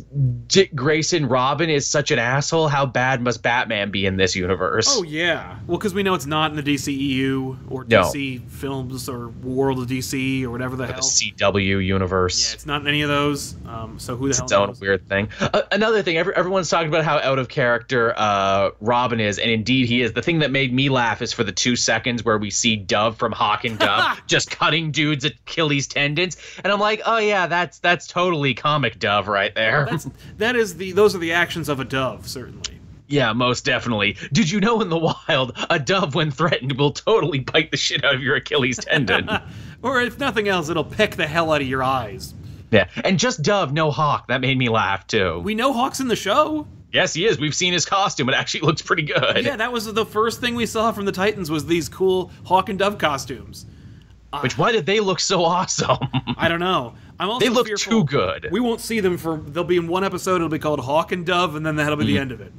[0.48, 4.88] Dick Grayson Robin is such an asshole, how bad must Batman be in this universe?
[4.90, 5.58] Oh yeah.
[5.68, 8.02] Well, because we know it's not in the DCEU or No.
[8.04, 11.02] DC films or World of DC or whatever the the hell.
[11.02, 12.50] CW universe.
[12.50, 13.56] Yeah, it's not in any of those.
[13.68, 14.82] Um, so who the hell its own knows?
[14.82, 15.30] weird thing.
[15.40, 19.50] Uh, another thing, every, everyone's talking about how out of character uh, Robin is, and
[19.50, 20.14] indeed he is.
[20.14, 23.18] The thing that made me laugh is for the two seconds where we see Dove
[23.18, 25.30] from Hawk and Dove just cutting dudes'
[25.74, 29.88] Achilles tendons, and I'm like, oh yeah, that's that's totally comic Dove right there.
[29.90, 30.08] That's
[30.38, 32.80] that is the those are the actions of a dove certainly.
[33.08, 34.18] yeah, most definitely.
[34.32, 34.98] Did you know in the
[35.28, 39.30] wild, a dove when threatened will totally bite the shit out of your Achilles tendon?
[39.84, 42.34] Or if nothing else, it'll peck the hell out of your eyes.
[42.72, 44.30] yeah, and just Dove, no Hawk.
[44.30, 45.40] That made me laugh too.
[45.40, 46.66] We know Hawk's in the show.
[46.94, 47.38] yes, he is.
[47.38, 48.30] We've seen his costume.
[48.30, 49.44] It actually looks pretty good.
[49.44, 52.70] Yeah, that was the first thing we saw from the Titans was these cool Hawk
[52.70, 53.66] and Dove costumes.
[54.42, 55.98] Which why did they look so awesome?
[56.38, 56.96] I don't know.
[57.20, 58.48] I'm also They look fearful too good.
[58.52, 59.38] We won't see them for.
[59.38, 60.38] They'll be in one episode.
[60.38, 62.52] It'll be called Hawk and Dove, and then that'll be the end of it.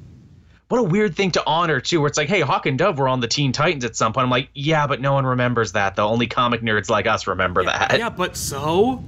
[0.68, 3.06] what a weird thing to honor too where it's like hey hawk and dove were
[3.06, 5.94] on the teen titans at some point i'm like yeah but no one remembers that
[5.94, 9.04] though only comic nerds like us remember that Yeah, but so.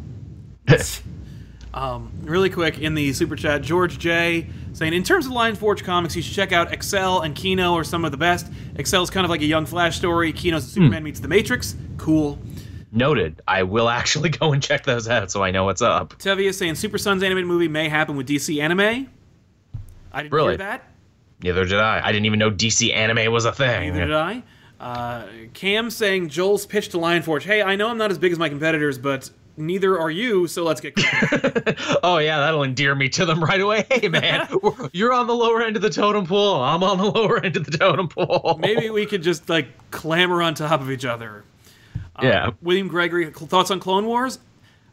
[1.75, 5.85] um, really quick in the super chat, George J saying, in terms of Lion Forge
[5.85, 8.51] comics, you should check out Accell and Kino are some of the best.
[8.75, 10.33] Accell's kind of like a young Flash story.
[10.33, 11.77] Kino's a Superman meets the Matrix.
[11.97, 12.39] Cool.
[12.97, 16.53] Noted i will actually go and check those out so i know what's up Tevia
[16.55, 19.09] saying Super Sons animated movie may happen with DC Anime.
[20.13, 20.51] I didn't Really?
[20.53, 20.89] hear that.
[21.43, 24.43] neither did i i didn't even know dc anime was a thing Neither did I.
[24.79, 27.45] Uh, Cam saying Joel's pitch to Lion Forge.
[27.45, 30.65] Hey, I know I'm not as big as my competitors, but neither are you, so
[30.65, 30.93] let's get
[32.03, 34.47] oh yeah that'll endear me to them right away hey man
[34.93, 37.65] you're on the lower end of the totem pole i'm on the lower end of
[37.65, 41.43] the totem pole Maybe we could just like clamber on top of each other.
[42.23, 44.39] Yeah William Gregory, thoughts on Clone Wars?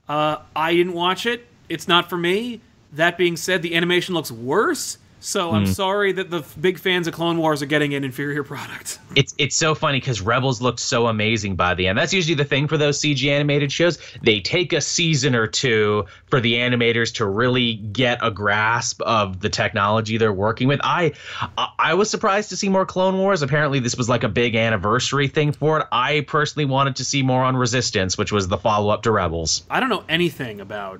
[0.07, 1.47] Uh, I didn't watch it.
[1.69, 2.61] It's not for me.
[2.91, 4.97] That being said, the animation looks worse.
[5.25, 8.99] So I'm sorry that the big fans of Clone Wars are getting an inferior product.
[9.15, 11.97] it's it's so funny because Rebels looked so amazing by the end.
[11.97, 13.97] That's usually the thing for those CG animated shows.
[14.21, 19.39] They take a season or two for the animators to really get a grasp of
[19.39, 20.81] the technology they're working with.
[20.83, 21.13] I
[21.57, 23.41] I- I was surprised to see more Clone Wars.
[23.41, 25.87] Apparently, this was like a big anniversary thing for it.
[25.91, 29.63] I personally wanted to see more on Resistance, which was the follow up to Rebels.
[29.69, 30.99] I don't know anything about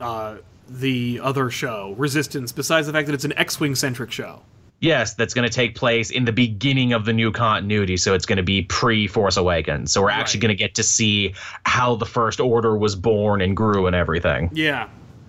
[0.00, 0.36] uh,
[0.70, 4.42] the other show, Resistance, besides the fact that it's an X-wing centric show.
[4.80, 7.98] Yes, that's going to take place in the beginning of the new continuity.
[7.98, 9.92] So it's going to be pre Force Awakens.
[9.92, 10.42] So we're actually Right.
[10.42, 14.48] going to get to see how the First Order was born and grew and everything.
[14.54, 14.88] Yeah.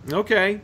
[0.09, 0.61] Okay.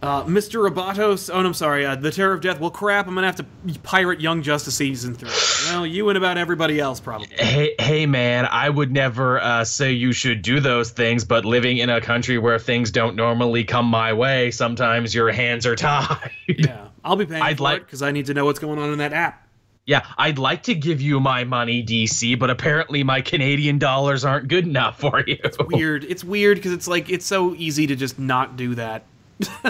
[0.00, 0.60] Uh, Mr.
[0.70, 1.28] Robotos.
[1.32, 1.84] Oh, no, I'm sorry.
[1.84, 2.60] Uh, the Terror of Death.
[2.60, 3.08] Well, crap.
[3.08, 3.46] I'm gonna have to
[3.82, 5.30] pirate Young Justice season three.
[5.72, 7.26] Well, you and about everybody else probably.
[7.32, 8.46] Hey, hey, man!
[8.46, 12.38] I would never uh, say you should do those things, but living in a country
[12.38, 16.30] where things don't normally come my way, sometimes your hands are tied.
[16.46, 16.86] Yeah.
[17.04, 18.92] I'll be paying I'd for like- it because I need to know what's going on
[18.92, 19.46] in that app.
[19.84, 24.46] Yeah, I'd like to give you my money, DC, but apparently my Canadian dollars aren't
[24.46, 25.38] good enough for you.
[25.42, 26.04] It's weird.
[26.04, 29.04] It's weird because it's like it's so easy to just not do that.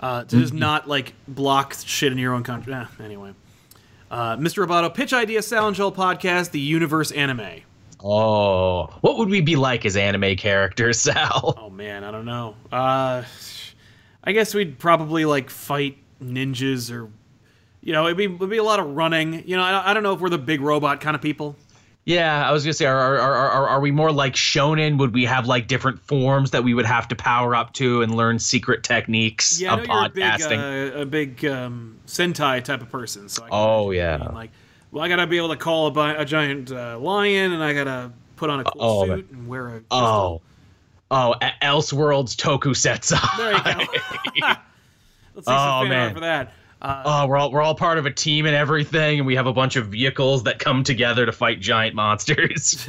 [0.00, 2.74] uh, to just not like block shit in your own country.
[2.74, 3.32] Eh, anyway,
[4.10, 4.66] uh, Mr.
[4.66, 7.62] Roboto, pitch idea, Sal and Joel podcast, the universe anime.
[8.02, 11.54] Oh, what would we be like as anime characters, Sal?
[11.56, 12.54] Oh man, I don't know.
[12.70, 13.24] Uh,
[14.22, 17.10] I guess we'd probably like fight ninjas or,
[17.80, 19.48] you know, it'd be, it'd be a lot of running.
[19.48, 21.56] You know, I, I don't know if we're the big robot kind of people.
[22.06, 24.96] Yeah, I was gonna say, are, are, are, are, we more like shonen?
[24.98, 28.14] Would we have like different forms that we would have to power up to and
[28.14, 32.80] learn secret techniques Yeah, of know you're a big, uh, a big um, Sentai type
[32.80, 33.28] of person.
[33.28, 34.18] So Oh, yeah.
[34.32, 34.52] Like,
[34.92, 38.12] well, I gotta be able to call a, a giant uh, lion, and I gotta
[38.36, 39.82] put on a cool Oh, suit and wear a.
[39.90, 40.42] oh,
[41.10, 43.18] oh, Elseworlds Tokusatsu.
[43.36, 44.46] There you go.
[45.34, 46.14] Let's see Oh, some fan man.
[46.14, 46.54] for that.
[46.82, 49.46] Uh, Oh, we're all we're all part of a team and everything, and we have
[49.46, 52.86] a bunch of vehicles that come together to fight giant monsters.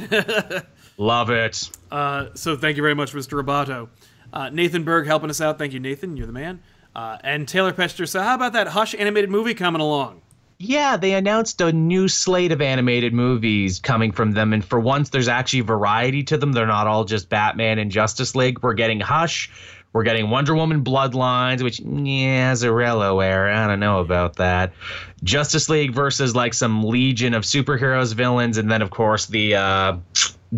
[0.98, 1.70] Love it.
[1.90, 3.42] Uh, so thank you very much, Mr.
[3.42, 3.88] Roboto.
[4.32, 5.58] Uh, Nathan Berg helping us out.
[5.58, 6.16] Thank you, Nathan.
[6.16, 6.60] You're the man.
[6.94, 8.04] Uh, and Taylor Pester.
[8.06, 10.22] So how about that Hush animated movie coming along?
[10.60, 15.10] Yeah, they announced a new slate of animated movies coming from them, and for once,
[15.10, 16.50] there's actually variety to them.
[16.52, 18.60] They're not all just Batman and Justice League.
[18.60, 19.52] We're getting Hush,
[19.92, 23.58] we're getting Wonder Woman Bloodlines, which yeah, Azzarello era.
[23.58, 24.72] I don't know about that.
[25.24, 29.96] Justice League versus like some Legion of superheroes villains, and then of course the uh,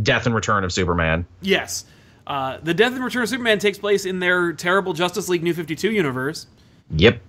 [0.03, 1.25] Death and Return of Superman.
[1.41, 1.85] Yes.
[2.27, 5.55] Uh, the Death and Return of Superman takes place in their terrible Justice League New
[5.55, 6.47] 52 universe
[6.97, 7.21] Yep.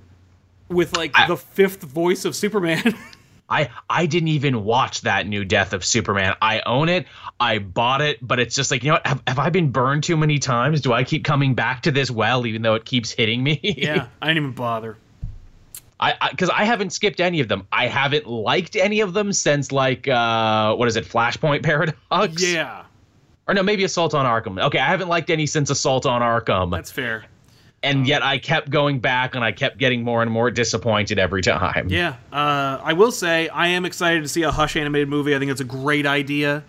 [0.70, 2.95] with like I- the fifth voice of Superman.
[3.52, 6.36] I I didn't even watch that new Death of Superman.
[6.41, 7.06] I own it.
[7.39, 9.06] I bought it, but it's just like you know what?
[9.06, 10.82] Have, have I been burned too many times?
[10.82, 13.60] Do I keep coming back to this well, even though it keeps hitting me?
[13.78, 14.97] yeah, I didn't even bother.
[15.99, 17.68] I because I, haven't skipped any of them.
[17.72, 21.06] I haven't liked any of them since like uh what is it?
[21.06, 22.41] Flashpoint Paradox?
[22.41, 22.86] Yeah,
[23.47, 24.60] Or no, maybe Assault on Arkham.
[24.64, 27.26] Okay, I haven't liked any since Assault on Arkham, that's fair.
[27.84, 31.41] And yet I kept going back and I kept getting more and more disappointed every
[31.41, 31.88] time.
[31.89, 35.36] Yeah, uh, I will say I am excited to see a Hush animated movie.
[35.36, 36.63] I think it's a great idea.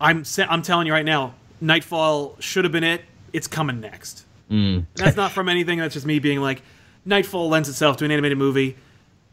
[0.00, 3.02] I'm I'm telling you right now, Nightfall should have been it.
[3.32, 4.24] It's coming next.
[4.50, 5.78] And that's not from anything.
[5.80, 6.62] That's just me being like,
[7.04, 8.76] Nightfall lends itself to an animated movie.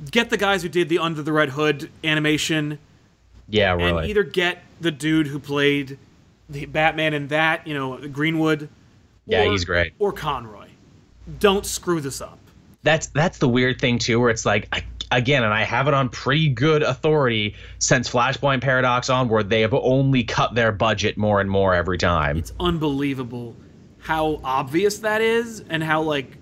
[0.09, 2.79] Get the guys who did the Under the Red Hood animation,
[3.47, 5.99] Yeah, and either get the dude who played
[6.49, 8.67] the Batman in that, you know, Greenwood.
[9.27, 9.93] Yeah, or- he's great.
[9.99, 10.69] Or Conroy.
[11.39, 12.39] Don't screw this up.
[12.83, 15.93] that's that's the weird thing too where it's like I, again and i have it
[15.93, 21.39] on pretty good authority since flashpoint paradox onward, they have only cut their budget more
[21.39, 23.55] and more every time it's unbelievable
[23.99, 26.37] how obvious that is and how like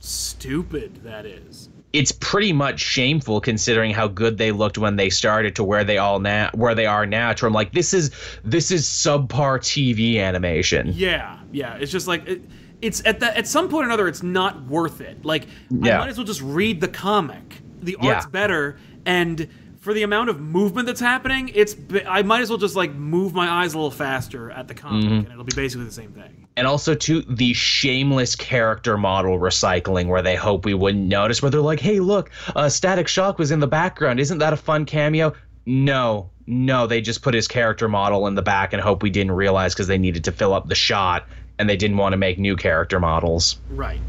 [0.00, 1.68] stupid that is.
[1.92, 5.98] it's pretty much shameful considering how good they looked when they started to where they
[5.98, 8.10] all now where they are now to i'm like this is
[8.44, 11.76] this is subpar tv animation Yeah, yeah.
[11.76, 12.42] It's just like it,
[12.82, 15.24] it's at that at some point or another, it's not worth it.
[15.24, 15.96] Like Yeah.
[15.96, 17.60] I might as well just read the comic.
[17.82, 18.14] The Yeah.
[18.14, 18.76] art's better,
[19.06, 19.48] and
[19.80, 21.74] for the amount of movement that's happening, it's
[22.06, 25.04] I might as well just like move my eyes a little faster at the comic,
[25.04, 25.12] Mm-hmm.
[25.14, 26.46] and it'll be basically the same thing.
[26.56, 31.50] and also to the shameless character model recycling where they hope we wouldn't notice where
[31.50, 34.84] they're like hey look uh, static shock was in the background isn't that a fun
[34.84, 35.32] cameo
[35.64, 39.32] no no they just put his character model in the back and hope we didn't
[39.32, 41.26] realize because they needed to fill up the shot
[41.58, 44.00] and they didn't want to make new character models Right.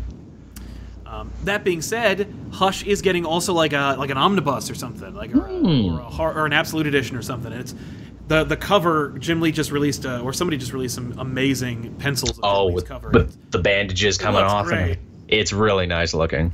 [1.06, 5.14] Um, that being said, Hush is getting also like a like an omnibus or something,
[5.14, 5.86] like or, a, Hmm.
[5.96, 7.52] or, a, or an absolute edition or something.
[7.52, 7.76] And it's
[8.30, 9.10] the the cover.
[9.20, 12.39] Jim Lee just released, uh, or somebody just released some amazing pencils.
[12.39, 13.10] Of oh with, cover.
[13.12, 14.91] with the bandages coming off great.
[14.94, 16.52] and it's really nice looking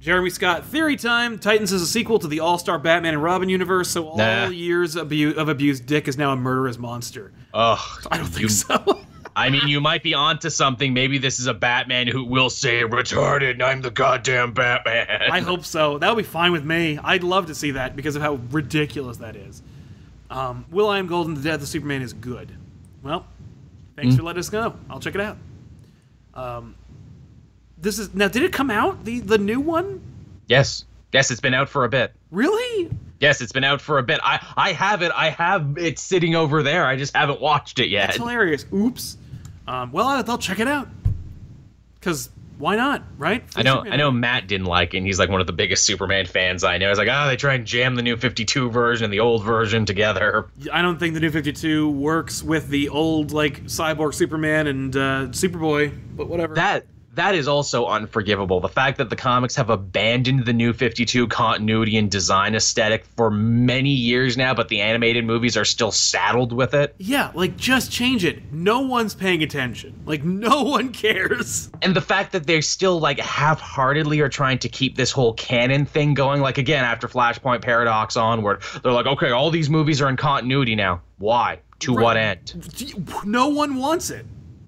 [0.00, 1.38] Jeremy Scott, Theory Time.
[1.38, 4.48] Titans is a sequel to the All Star Batman and Robin universe, so all Nah.
[4.48, 7.30] years of, abu- of abuse, Dick is now a murderous monster.
[7.54, 7.78] Ugh,
[8.10, 9.00] I don't think you- so.
[9.34, 10.92] I mean, you might be onto something.
[10.92, 13.52] Maybe this is a Batman who will say retarded.
[13.52, 15.30] and I'm the goddamn Batman.
[15.30, 15.98] I hope so.
[15.98, 16.98] That would be fine with me.
[17.02, 19.62] I'd love to see that because of how ridiculous that is.
[20.30, 22.50] Um, Will I Am Golden, The Death of Superman is good.
[23.02, 23.26] Well,
[23.96, 24.76] thanks for letting us know.
[24.88, 25.36] I'll check it out.
[26.34, 26.74] Um,
[27.78, 28.28] this is now.
[28.28, 30.00] Did it come out the the new one?
[30.46, 30.84] Yes.
[31.12, 32.12] Yes, it's been out for a bit.
[32.30, 32.90] Really?
[33.20, 34.20] Yes, it's been out for a bit.
[34.22, 35.12] I I have it.
[35.14, 36.86] I have it sitting over there.
[36.86, 38.06] I just haven't watched it yet.
[38.06, 38.64] That's hilarious.
[38.72, 39.18] Oops.
[39.66, 40.88] Um, well, I'll, I'll check it out.
[42.00, 43.42] Cause why not, right?
[43.56, 44.98] I know I know Matt didn't like it.
[44.98, 46.90] And he's like one of the biggest Superman fans I know.
[46.90, 49.84] He's like, "Oh, they try and jam the new 52 version and the old version
[49.84, 54.68] together." I don't think the new Fifty Two works with the old like Cyborg Superman
[54.68, 55.00] and uh,
[55.30, 56.54] Superboy, but whatever.
[56.54, 58.60] That that is also unforgivable.
[58.60, 63.30] The fact that the comics have abandoned the new 52 continuity and design aesthetic for
[63.30, 66.94] many years now, but the animated movies are still saddled with it.
[66.98, 68.50] Yeah, like just change it.
[68.50, 70.00] No one's paying attention.
[70.06, 71.70] Like no one cares.
[71.82, 75.84] And the fact that they still like half-heartedly are trying to keep this whole canon
[75.84, 80.08] thing going like again after Flashpoint Paradox onward, they're like, "Okay, all these movies are
[80.08, 81.02] in continuity now.
[81.18, 81.60] Why?
[81.80, 82.54] To what end?"
[83.24, 84.24] No one wants it.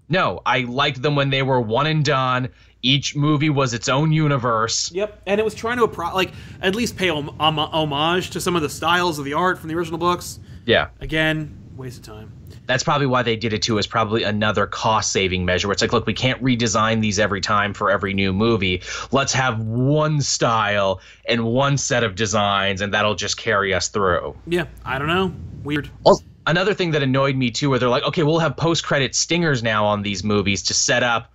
[0.09, 2.49] No, I liked them when they were one and done.
[2.83, 4.93] Each movie was its own universe.
[4.93, 8.41] Yep, and it was trying to appro- like at least pay hom- hom- homage to
[8.41, 10.39] some of the styles of the art from the original books.
[10.67, 10.89] Yeah.
[11.01, 12.33] Again, waste of time.
[12.67, 15.69] That's probably why they did it too, is probably another cost saving measure.
[15.69, 18.83] Where it's like, look, we can't redesign these every time for every new movie.
[19.13, 24.35] Let's have one style and one set of designs, and that'll just carry us through.
[24.47, 25.35] Yeah, I don't know.
[25.63, 25.91] Weird.
[26.05, 29.14] Also, another thing that annoyed me too, where they're like, okay, we'll have post credit
[29.14, 31.30] stingers now on these movies to set up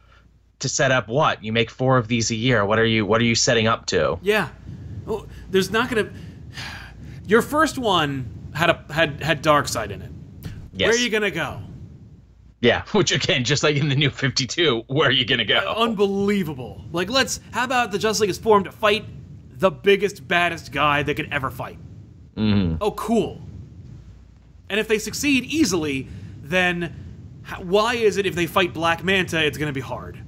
[0.60, 1.44] to set up what?
[1.44, 2.66] You make four of these a year.
[2.66, 4.20] What are you what are you setting up to?
[4.22, 4.50] Yeah.
[5.08, 6.12] Oh, there's not gonna.
[7.26, 10.12] Your first one had a had had dark side in it.
[10.74, 10.88] Yes.
[10.88, 11.62] Where are you gonna go?
[12.62, 15.74] Yeah, which again, just like in the new 52, where are you going to go?
[15.78, 16.84] Unbelievable.
[16.92, 17.40] Like, let's.
[17.52, 19.06] How about the Justice League is formed to fight
[19.52, 21.80] the biggest, baddest guy they could ever fight?
[22.36, 22.78] Mm-hmm.
[22.82, 23.42] Oh, cool.
[24.70, 26.08] And if they succeed easily,
[26.42, 26.96] then
[27.62, 30.24] why is it if they fight Black Manta, it's going to be hard?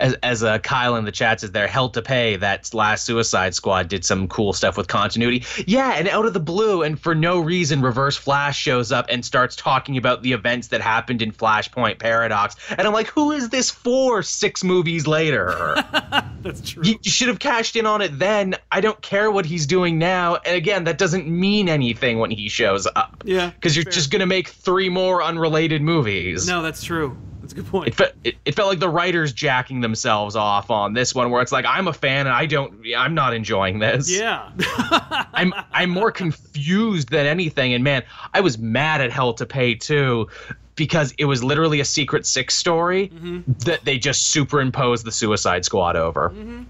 [0.00, 2.36] As as uh, Kyle in the chat says, they're hell to pay.
[2.36, 5.44] That last Suicide Squad did some cool stuff with continuity.
[5.66, 9.24] Yeah, and out of the blue and for no reason, Reverse Flash shows up and
[9.24, 12.56] starts talking about the events that happened in Flashpoint Paradox.
[12.70, 14.22] And I'm like, who is this for?
[14.22, 15.74] Six movies later.
[16.42, 16.82] That's true.
[16.84, 18.56] you, you should have cashed in on it then.
[18.70, 20.36] I don't care what he's doing now.
[20.36, 23.22] And again, that doesn't mean anything when he shows up.
[23.24, 23.92] Yeah, because you're fair.
[23.92, 26.46] just gonna make three more unrelated movies.
[26.46, 27.16] no, that's true.
[27.54, 27.88] That's a good point.
[27.88, 31.42] It, fe- it, it felt like the writers jacking themselves off on this one where
[31.42, 34.50] it's like i'm a fan and i don't i'm not enjoying this yeah.
[35.34, 38.02] i'm i'm more confused than anything and man
[38.34, 40.28] i was mad at hell to pay too
[40.74, 43.52] because it was literally a secret six story Mm-hmm.
[43.66, 46.62] that they just superimposed the suicide squad over Mm-hmm.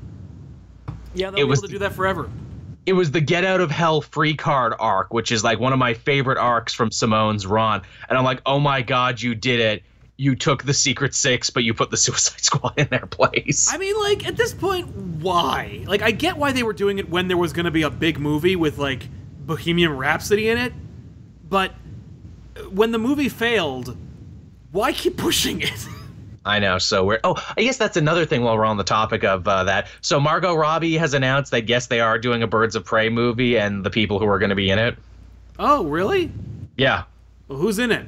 [1.14, 2.28] yeah, they'll It be was able to do that forever.
[2.86, 5.78] it was the get out of hell free card arc which is like one of
[5.78, 9.82] my favorite arcs from simone's run and i'm like oh my god you did it
[10.22, 13.78] you took the secret six but you put the suicide squad in their place I
[13.78, 15.84] mean, like, at this point, why?
[15.86, 17.90] Like, I get why they were doing it when there was going to be a
[17.90, 19.08] big movie with, like,
[19.46, 20.72] Bohemian Rhapsody in it,
[21.48, 21.72] but
[22.70, 23.96] when the movie failed,
[24.70, 25.86] why keep pushing it?
[26.44, 27.20] I know, so we're.
[27.22, 29.86] Oh, I guess that's another thing while we're on the topic of uh, that.
[30.00, 33.56] So Margot Robbie has announced that yes, they are doing a Birds of Prey movie,
[33.56, 34.96] and the people who are going to be in it.
[35.60, 36.32] oh, really?
[36.76, 37.04] Yeah.
[37.46, 38.06] Well, who's in it?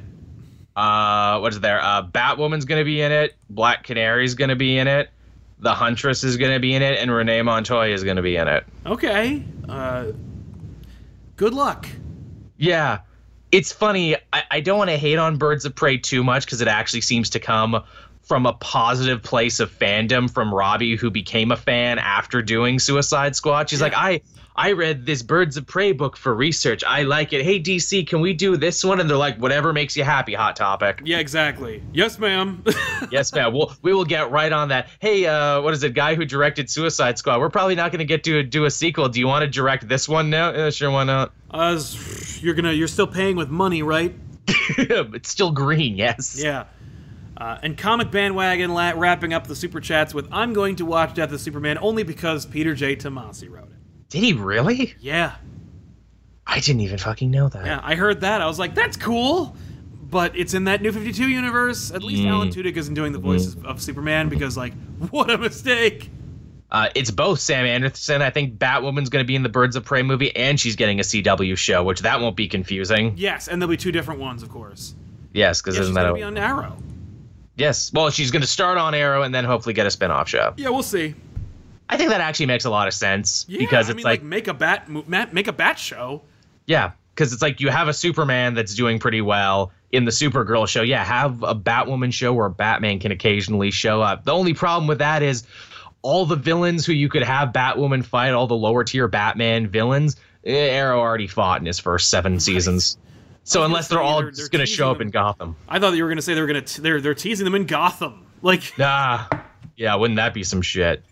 [0.76, 1.80] Uh, what is there?
[1.80, 3.36] Uh, Batwoman's going to be in it.
[3.48, 5.10] Black Canary's going to be in it.
[5.60, 8.36] The Huntress is going to be in it, and Renee Montoya is going to be
[8.36, 8.64] in it.
[8.84, 9.44] Okay.
[9.68, 10.06] Uh,
[11.36, 11.86] good luck.
[12.56, 13.00] Yeah.
[13.52, 14.16] It's funny.
[14.32, 17.02] I, I don't want to hate on Birds of Prey too much because it actually
[17.02, 17.82] seems to come
[18.22, 23.36] from a positive place of fandom from Robbie, who became a fan after doing Suicide
[23.36, 23.70] Squad.
[23.70, 24.22] She's like, I.
[24.56, 26.84] I read this Birds of Prey book for research.
[26.84, 27.44] I like it.
[27.44, 29.00] Hey DC, can we do this one?
[29.00, 30.34] And they're like, whatever makes you happy.
[30.34, 31.02] Hot topic.
[31.04, 31.82] Yeah, exactly.
[31.92, 32.62] Yes, ma'am.
[33.10, 33.52] yes, ma'am.
[33.52, 34.88] We'll we will get right on that.
[35.00, 35.94] Hey, uh, what is it?
[35.94, 37.40] Guy who directed Suicide Squad.
[37.40, 39.08] We're probably not going to get to do a sequel.
[39.08, 40.52] Do you want to direct this one now?
[40.52, 41.32] Yeah, sure, why not?
[41.50, 41.80] uh,
[42.40, 44.14] you're gonna, you're still paying with money, right?
[44.48, 45.96] it's still green.
[45.96, 46.40] Yes.
[46.40, 46.64] Yeah.
[47.36, 51.14] Uh, and Comic Bandwagon la- wrapping up the super chats with I'm going to watch
[51.14, 52.94] Death of Superman only because Peter J.
[52.94, 53.73] Tomasi wrote it.
[54.08, 54.94] Did he really?
[55.00, 55.34] Yeah.
[56.46, 57.64] I didn't even fucking know that.
[57.64, 58.40] Yeah, I heard that.
[58.42, 59.56] I was like, that's cool.
[60.02, 61.90] But it's in that new 52 universe.
[61.90, 64.72] At least Alan Tudyk isn't doing the voice of Superman because, like,
[65.10, 66.10] what a mistake.
[66.70, 68.20] Uh, it's both Sam Anderson.
[68.22, 71.00] I think Batwoman's going to be in the Birds of Prey movie, and she's getting
[71.00, 73.14] a CW show, which that won't be confusing.
[73.16, 74.94] Yes, and there'll be two different ones, of course.
[75.32, 76.76] Yes, because Yeah, isn't that going a, to be on Arrow.
[77.56, 77.92] yes?
[77.92, 80.52] Well, she's going to start on Arrow and then hopefully get a spin-off show.
[80.56, 81.14] Yeah, we'll see.
[81.88, 84.22] I think that actually makes a lot of sense Yeah, because I it's mean, like,
[84.22, 86.22] make a bat, make a bat show.
[86.66, 90.66] yeah, because it's like you have a Superman that's doing pretty well in the Supergirl
[90.66, 90.82] show.
[90.82, 94.24] Yeah, have a Batwoman show where Batman can occasionally show up.
[94.24, 95.44] The only problem with that is
[96.02, 100.16] all the villains who you could have Batwoman fight, all the lower tier Batman villains,
[100.44, 102.98] eh, Arrow already fought in his first seven seasons.
[103.44, 105.54] So unless they're all they're- just going to show up teasing in Gotham.
[105.68, 107.44] I thought that you were going to say they were going to they're they're teasing
[107.44, 108.26] them in Gotham.
[108.42, 109.28] Like, Ah,
[109.76, 111.02] yeah, wouldn't that be some shit?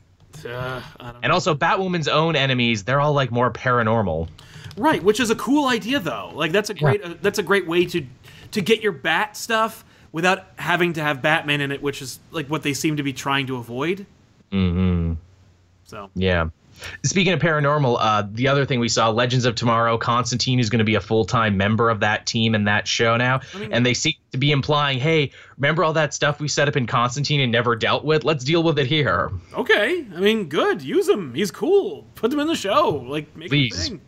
[0.44, 1.18] Uh, I know.
[1.22, 4.28] And also, Batwoman's own enemies, they're all like more paranormal.
[4.76, 6.30] Right, which is a cool idea though.
[6.34, 8.06] Like that's a great uh, that's a great way to
[8.52, 12.46] to get your bat stuff without having to have Batman in it, which is like
[12.48, 14.06] what they seem to be trying to avoid.
[14.50, 15.14] Mm-hmm.
[15.84, 16.48] So Yeah.
[17.04, 20.78] Speaking of paranormal, uh, the other thing we saw, Legends of Tomorrow, Constantine is going
[20.78, 23.40] to be a full time member of that team and that show now.
[23.70, 26.86] and they seem to be implying, hey, remember all that stuff we set up in
[26.86, 28.24] Constantine and never dealt with?
[28.24, 29.30] Let's deal with it here.
[29.54, 30.82] okay, I mean, good.
[30.82, 31.34] Use him.
[31.34, 32.06] He's cool.
[32.14, 33.04] Put him in the show.
[33.06, 33.88] Like make a Please.
[33.88, 34.00] thing.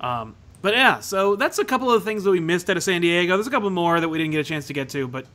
[0.00, 3.00] Um, but yeah, so that's a couple of things that we missed out of San
[3.00, 3.36] Diego.
[3.36, 5.26] There's a couple more that we didn't get a chance to get to, but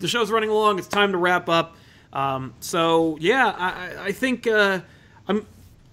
[0.00, 0.78] the show's running along.
[0.78, 1.76] It's time to wrap up.
[2.12, 4.80] Um, so yeah, I, I- I think uh,
[5.26, 5.46] I'm.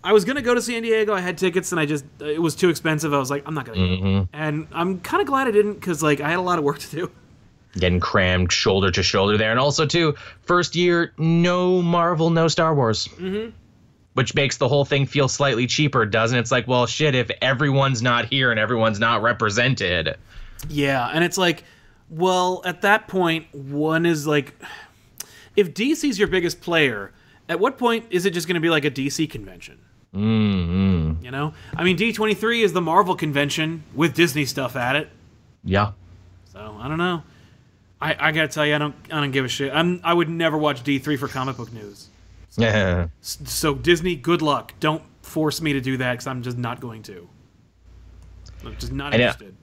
[0.03, 1.13] I was gonna go to San Diego.
[1.13, 3.13] I had tickets, and I just it was too expensive.
[3.13, 4.27] I was like, I'm not gonna go.
[4.33, 6.79] And I'm kind of glad I didn't because like I had a lot of work
[6.79, 7.11] to do.
[7.73, 9.51] Getting crammed shoulder to shoulder there.
[9.51, 13.07] And also, too, first year, no Marvel, no Star Wars.
[13.07, 13.51] Mm-hmm.
[14.13, 16.41] Which makes the whole thing feel slightly cheaper, doesn't it?
[16.41, 20.17] It's like, well, shit, if everyone's not here and everyone's not represented.
[20.67, 21.63] Yeah, and it's like,
[22.09, 24.53] well, at that point, one is like,
[25.55, 27.13] if DC's your biggest player,
[27.47, 29.79] at what point is it just going to be like a DC convention?
[30.13, 31.23] Mm-hmm.
[31.23, 35.09] You know, I mean, D23 is the Marvel convention with Disney stuff at it.
[35.63, 35.91] Yeah.
[36.51, 37.23] So I don't know.
[38.01, 39.71] I, I gotta tell you, I don't I don't give a shit.
[39.73, 42.07] I'm I would never watch D3 for comic book news.
[42.57, 43.07] Yeah.
[43.21, 44.73] So Disney, good luck.
[44.81, 47.29] Don't force me to do that because I'm just not going to.
[48.65, 49.55] I'm just not I interested.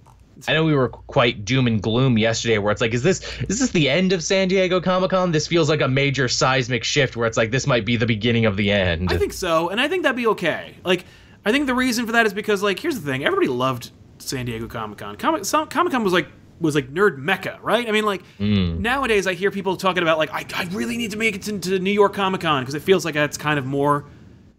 [0.46, 3.58] I know we were quite doom and gloom yesterday, where it's like, is this is
[3.58, 5.32] this the end of San Diego Comic Con?
[5.32, 8.46] This feels like a major seismic shift, where it's like this might be the beginning
[8.46, 9.10] of the end.
[9.10, 10.76] I think so, and I think that'd be okay.
[10.84, 11.04] Like,
[11.44, 14.46] I think the reason for that is because, like, here's the thing: everybody loved San
[14.46, 15.16] Diego Comic Con.
[15.16, 16.28] Comic Comic Con was like
[16.60, 17.88] was like nerd mecca, right?
[17.88, 18.78] I mean, like mm.
[18.78, 21.58] nowadays I hear people talking about like I, I really need to make it to,
[21.58, 24.04] to New York Comic Con because it feels like that's kind of more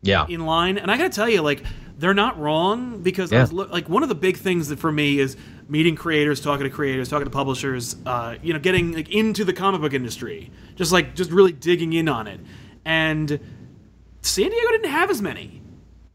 [0.02, 0.78] yeah, in line.
[0.78, 1.64] And I gotta tell you, like,
[2.00, 3.42] they're not wrong because I Yeah.
[3.42, 5.36] was lo- like one of the big things that for me is
[5.68, 9.54] meeting creators, talking to creators, talking to publishers, uh, you know, getting like into the
[9.54, 12.40] comic book industry, just like just really digging in on it.
[12.86, 13.40] And
[14.22, 15.62] San Diego didn't have as many.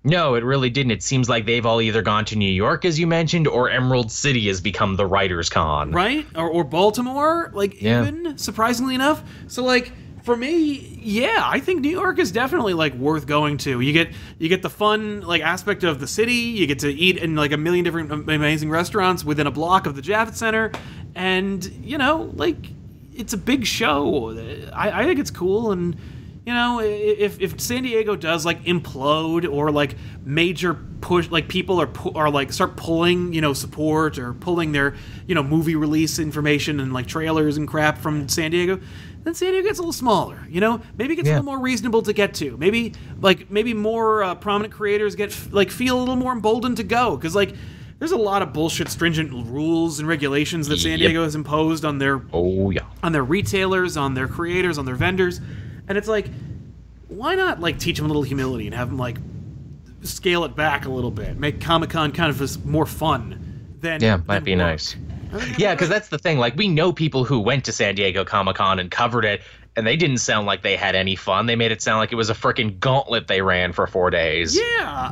[0.06, 0.90] no, it really didn't.
[0.92, 4.12] It seems like they've all either gone to New York, as you mentioned, or Emerald
[4.12, 5.92] City has become the writers' con.
[5.92, 6.26] right?
[6.34, 8.02] Or, or Baltimore, like Yeah.
[8.02, 9.22] even surprisingly enough.
[9.46, 9.92] So like
[10.24, 13.80] for me, yeah, I think New York is definitely like worth going to.
[13.80, 16.32] You get you get the fun like aspect of the city.
[16.32, 19.96] You get to eat in like a million different amazing restaurants within a block of
[19.96, 20.72] the Javits Center,
[21.14, 22.56] and you know like
[23.14, 24.30] it's a big show.
[24.72, 25.96] I, I think it's cool and.
[26.46, 29.96] You know, if, if San Diego does like implode or like
[30.26, 34.72] major push, like people are pu- are like start pulling, you know, support or pulling
[34.72, 34.94] their
[35.26, 38.78] you know movie release information and like trailers and crap from San Diego,
[39.24, 40.38] then San Diego gets a little smaller.
[40.48, 42.56] You know, maybe it gets a little more reasonable to get to.
[42.56, 46.76] Maybe like maybe more uh, prominent creators get f- like feel a little more emboldened
[46.76, 47.54] to go because like
[47.98, 50.98] there's a lot of bullshit stringent rules and regulations that San Yep.
[50.98, 52.82] Diego has imposed on their Oh yeah.
[53.02, 55.40] on their retailers, on their creators, on their vendors,
[55.88, 56.28] and it's like,
[57.08, 59.16] why not like teach them a little humility and have them like
[60.02, 64.16] scale it back a little bit, make Comic Con kind of more fun than Yeah,
[64.18, 64.58] than might be work.
[64.58, 64.96] nice.
[65.58, 66.38] Yeah, because that's the thing.
[66.38, 69.42] Like, we know people who went to San Diego Comic Con and covered it,
[69.76, 71.46] and they didn't sound like they had any fun.
[71.46, 74.56] They made it sound like it was a freaking gauntlet they ran for four days.
[74.56, 74.62] Yeah,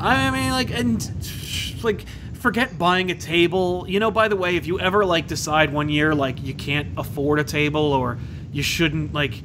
[0.01, 1.11] I mean, like, and
[1.83, 2.05] like,
[2.43, 3.85] forget buying a table.
[3.89, 6.89] You know, by the way, if you ever like decide one year like you can't
[6.97, 8.19] afford a table or
[8.53, 9.43] you shouldn't like,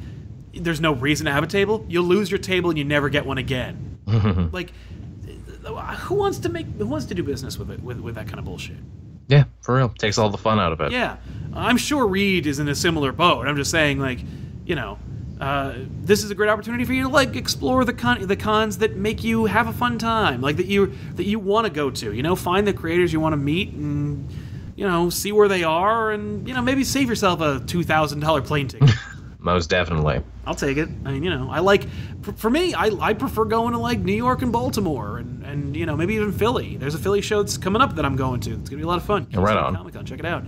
[0.54, 3.26] there's no reason to have a table, you'll lose your table and you never get
[3.26, 3.99] one again.
[4.52, 4.72] like,
[5.66, 6.66] uh, who wants to make?
[6.78, 8.78] Who wants to do business with it with with that kind of bullshit?
[9.28, 9.90] Yeah, for real.
[9.90, 10.91] Takes all the fun out of it.
[10.91, 11.18] Yeah,
[11.54, 13.48] I'm sure Reed is in a similar boat.
[13.48, 14.20] I'm just saying, like,
[14.66, 14.98] you know,
[15.40, 18.80] uh, this is a great opportunity for you to like explore the con- the cons
[18.80, 21.91] that make you have a fun time, like that you that you want to go
[21.91, 22.14] to.
[22.14, 24.28] You know, find the creators you want to meet and
[24.76, 28.22] you know see where they are, and you know maybe save yourself a two thousand
[28.22, 28.90] dollar plane ticket.
[29.40, 30.22] Most definitely.
[30.46, 30.90] I'll take it.
[31.06, 31.88] I mean, you know, I like
[32.22, 35.76] for, for me, I, I prefer going to like New York and Baltimore and and
[35.76, 36.78] you know maybe even Philly.
[36.78, 38.54] There's a Philly show that's coming up that I'm going to.
[38.54, 39.28] It's gonna be a lot of fun.
[39.32, 39.76] Right on.
[39.76, 40.46] Comic Con, check it out.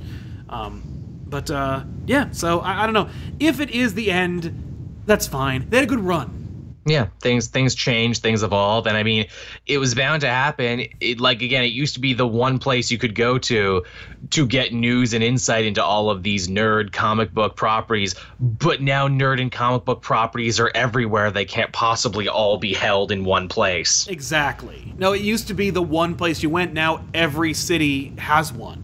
[0.49, 0.81] Um,
[1.27, 3.09] but uh, yeah, so I, I don't know
[3.39, 5.01] if it is the end.
[5.05, 5.69] That's fine.
[5.69, 6.38] They had a good run.
[6.85, 9.27] Yeah, things things change, things evolve, and I mean,
[9.67, 10.85] it was bound to happen.
[11.01, 13.83] It like again, it used to be the one place you could go to
[14.31, 19.07] to get news and insight into all of these nerd comic book properties, but now
[19.07, 21.31] nerd and comic book properties are everywhere.
[21.31, 24.07] They can't possibly all be held in one place.
[24.07, 24.93] Exactly.
[24.97, 26.73] No, it used to be the one place you went.
[26.73, 28.83] Now every city has one.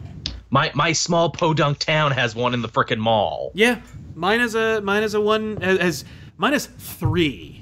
[0.49, 3.51] My my small podunk town has one in the frickin' mall.
[3.55, 3.81] Yeah,
[4.15, 6.05] mine is a mine is a one has, has
[6.37, 7.54] mine is three.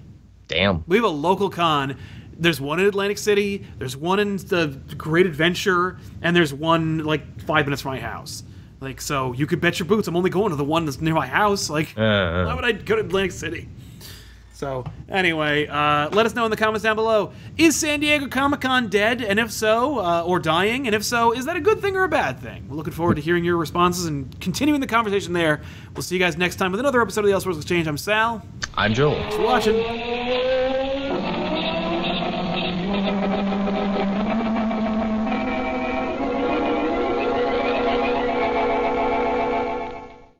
[0.47, 0.83] Damn.
[0.87, 1.97] We have a local con.
[2.37, 3.65] There's one in Atlantic City.
[3.77, 8.43] There's one in the Great Adventure, and there's one like five minutes from my house.
[8.81, 11.13] Like, so you could bet your boots I'm only going to the one that's near
[11.13, 11.69] my house.
[11.69, 12.43] Like, Uh.
[12.45, 13.69] why would I go to Atlantic City?
[14.51, 17.31] So, anyway, uh, let us know in the comments down below.
[17.57, 19.21] Is San Diego Comic Con dead?
[19.21, 20.85] And if so, uh, or dying?
[20.85, 22.65] And if so, is that a good thing or a bad thing?
[22.69, 25.61] We're looking forward to hearing your responses and continuing the conversation there.
[25.95, 27.87] We'll see you guys next time with another episode of the Elseworlds Exchange.
[27.87, 28.45] I'm Sal.
[28.75, 29.15] I'm Joel.
[29.15, 30.62] Thanks for watching.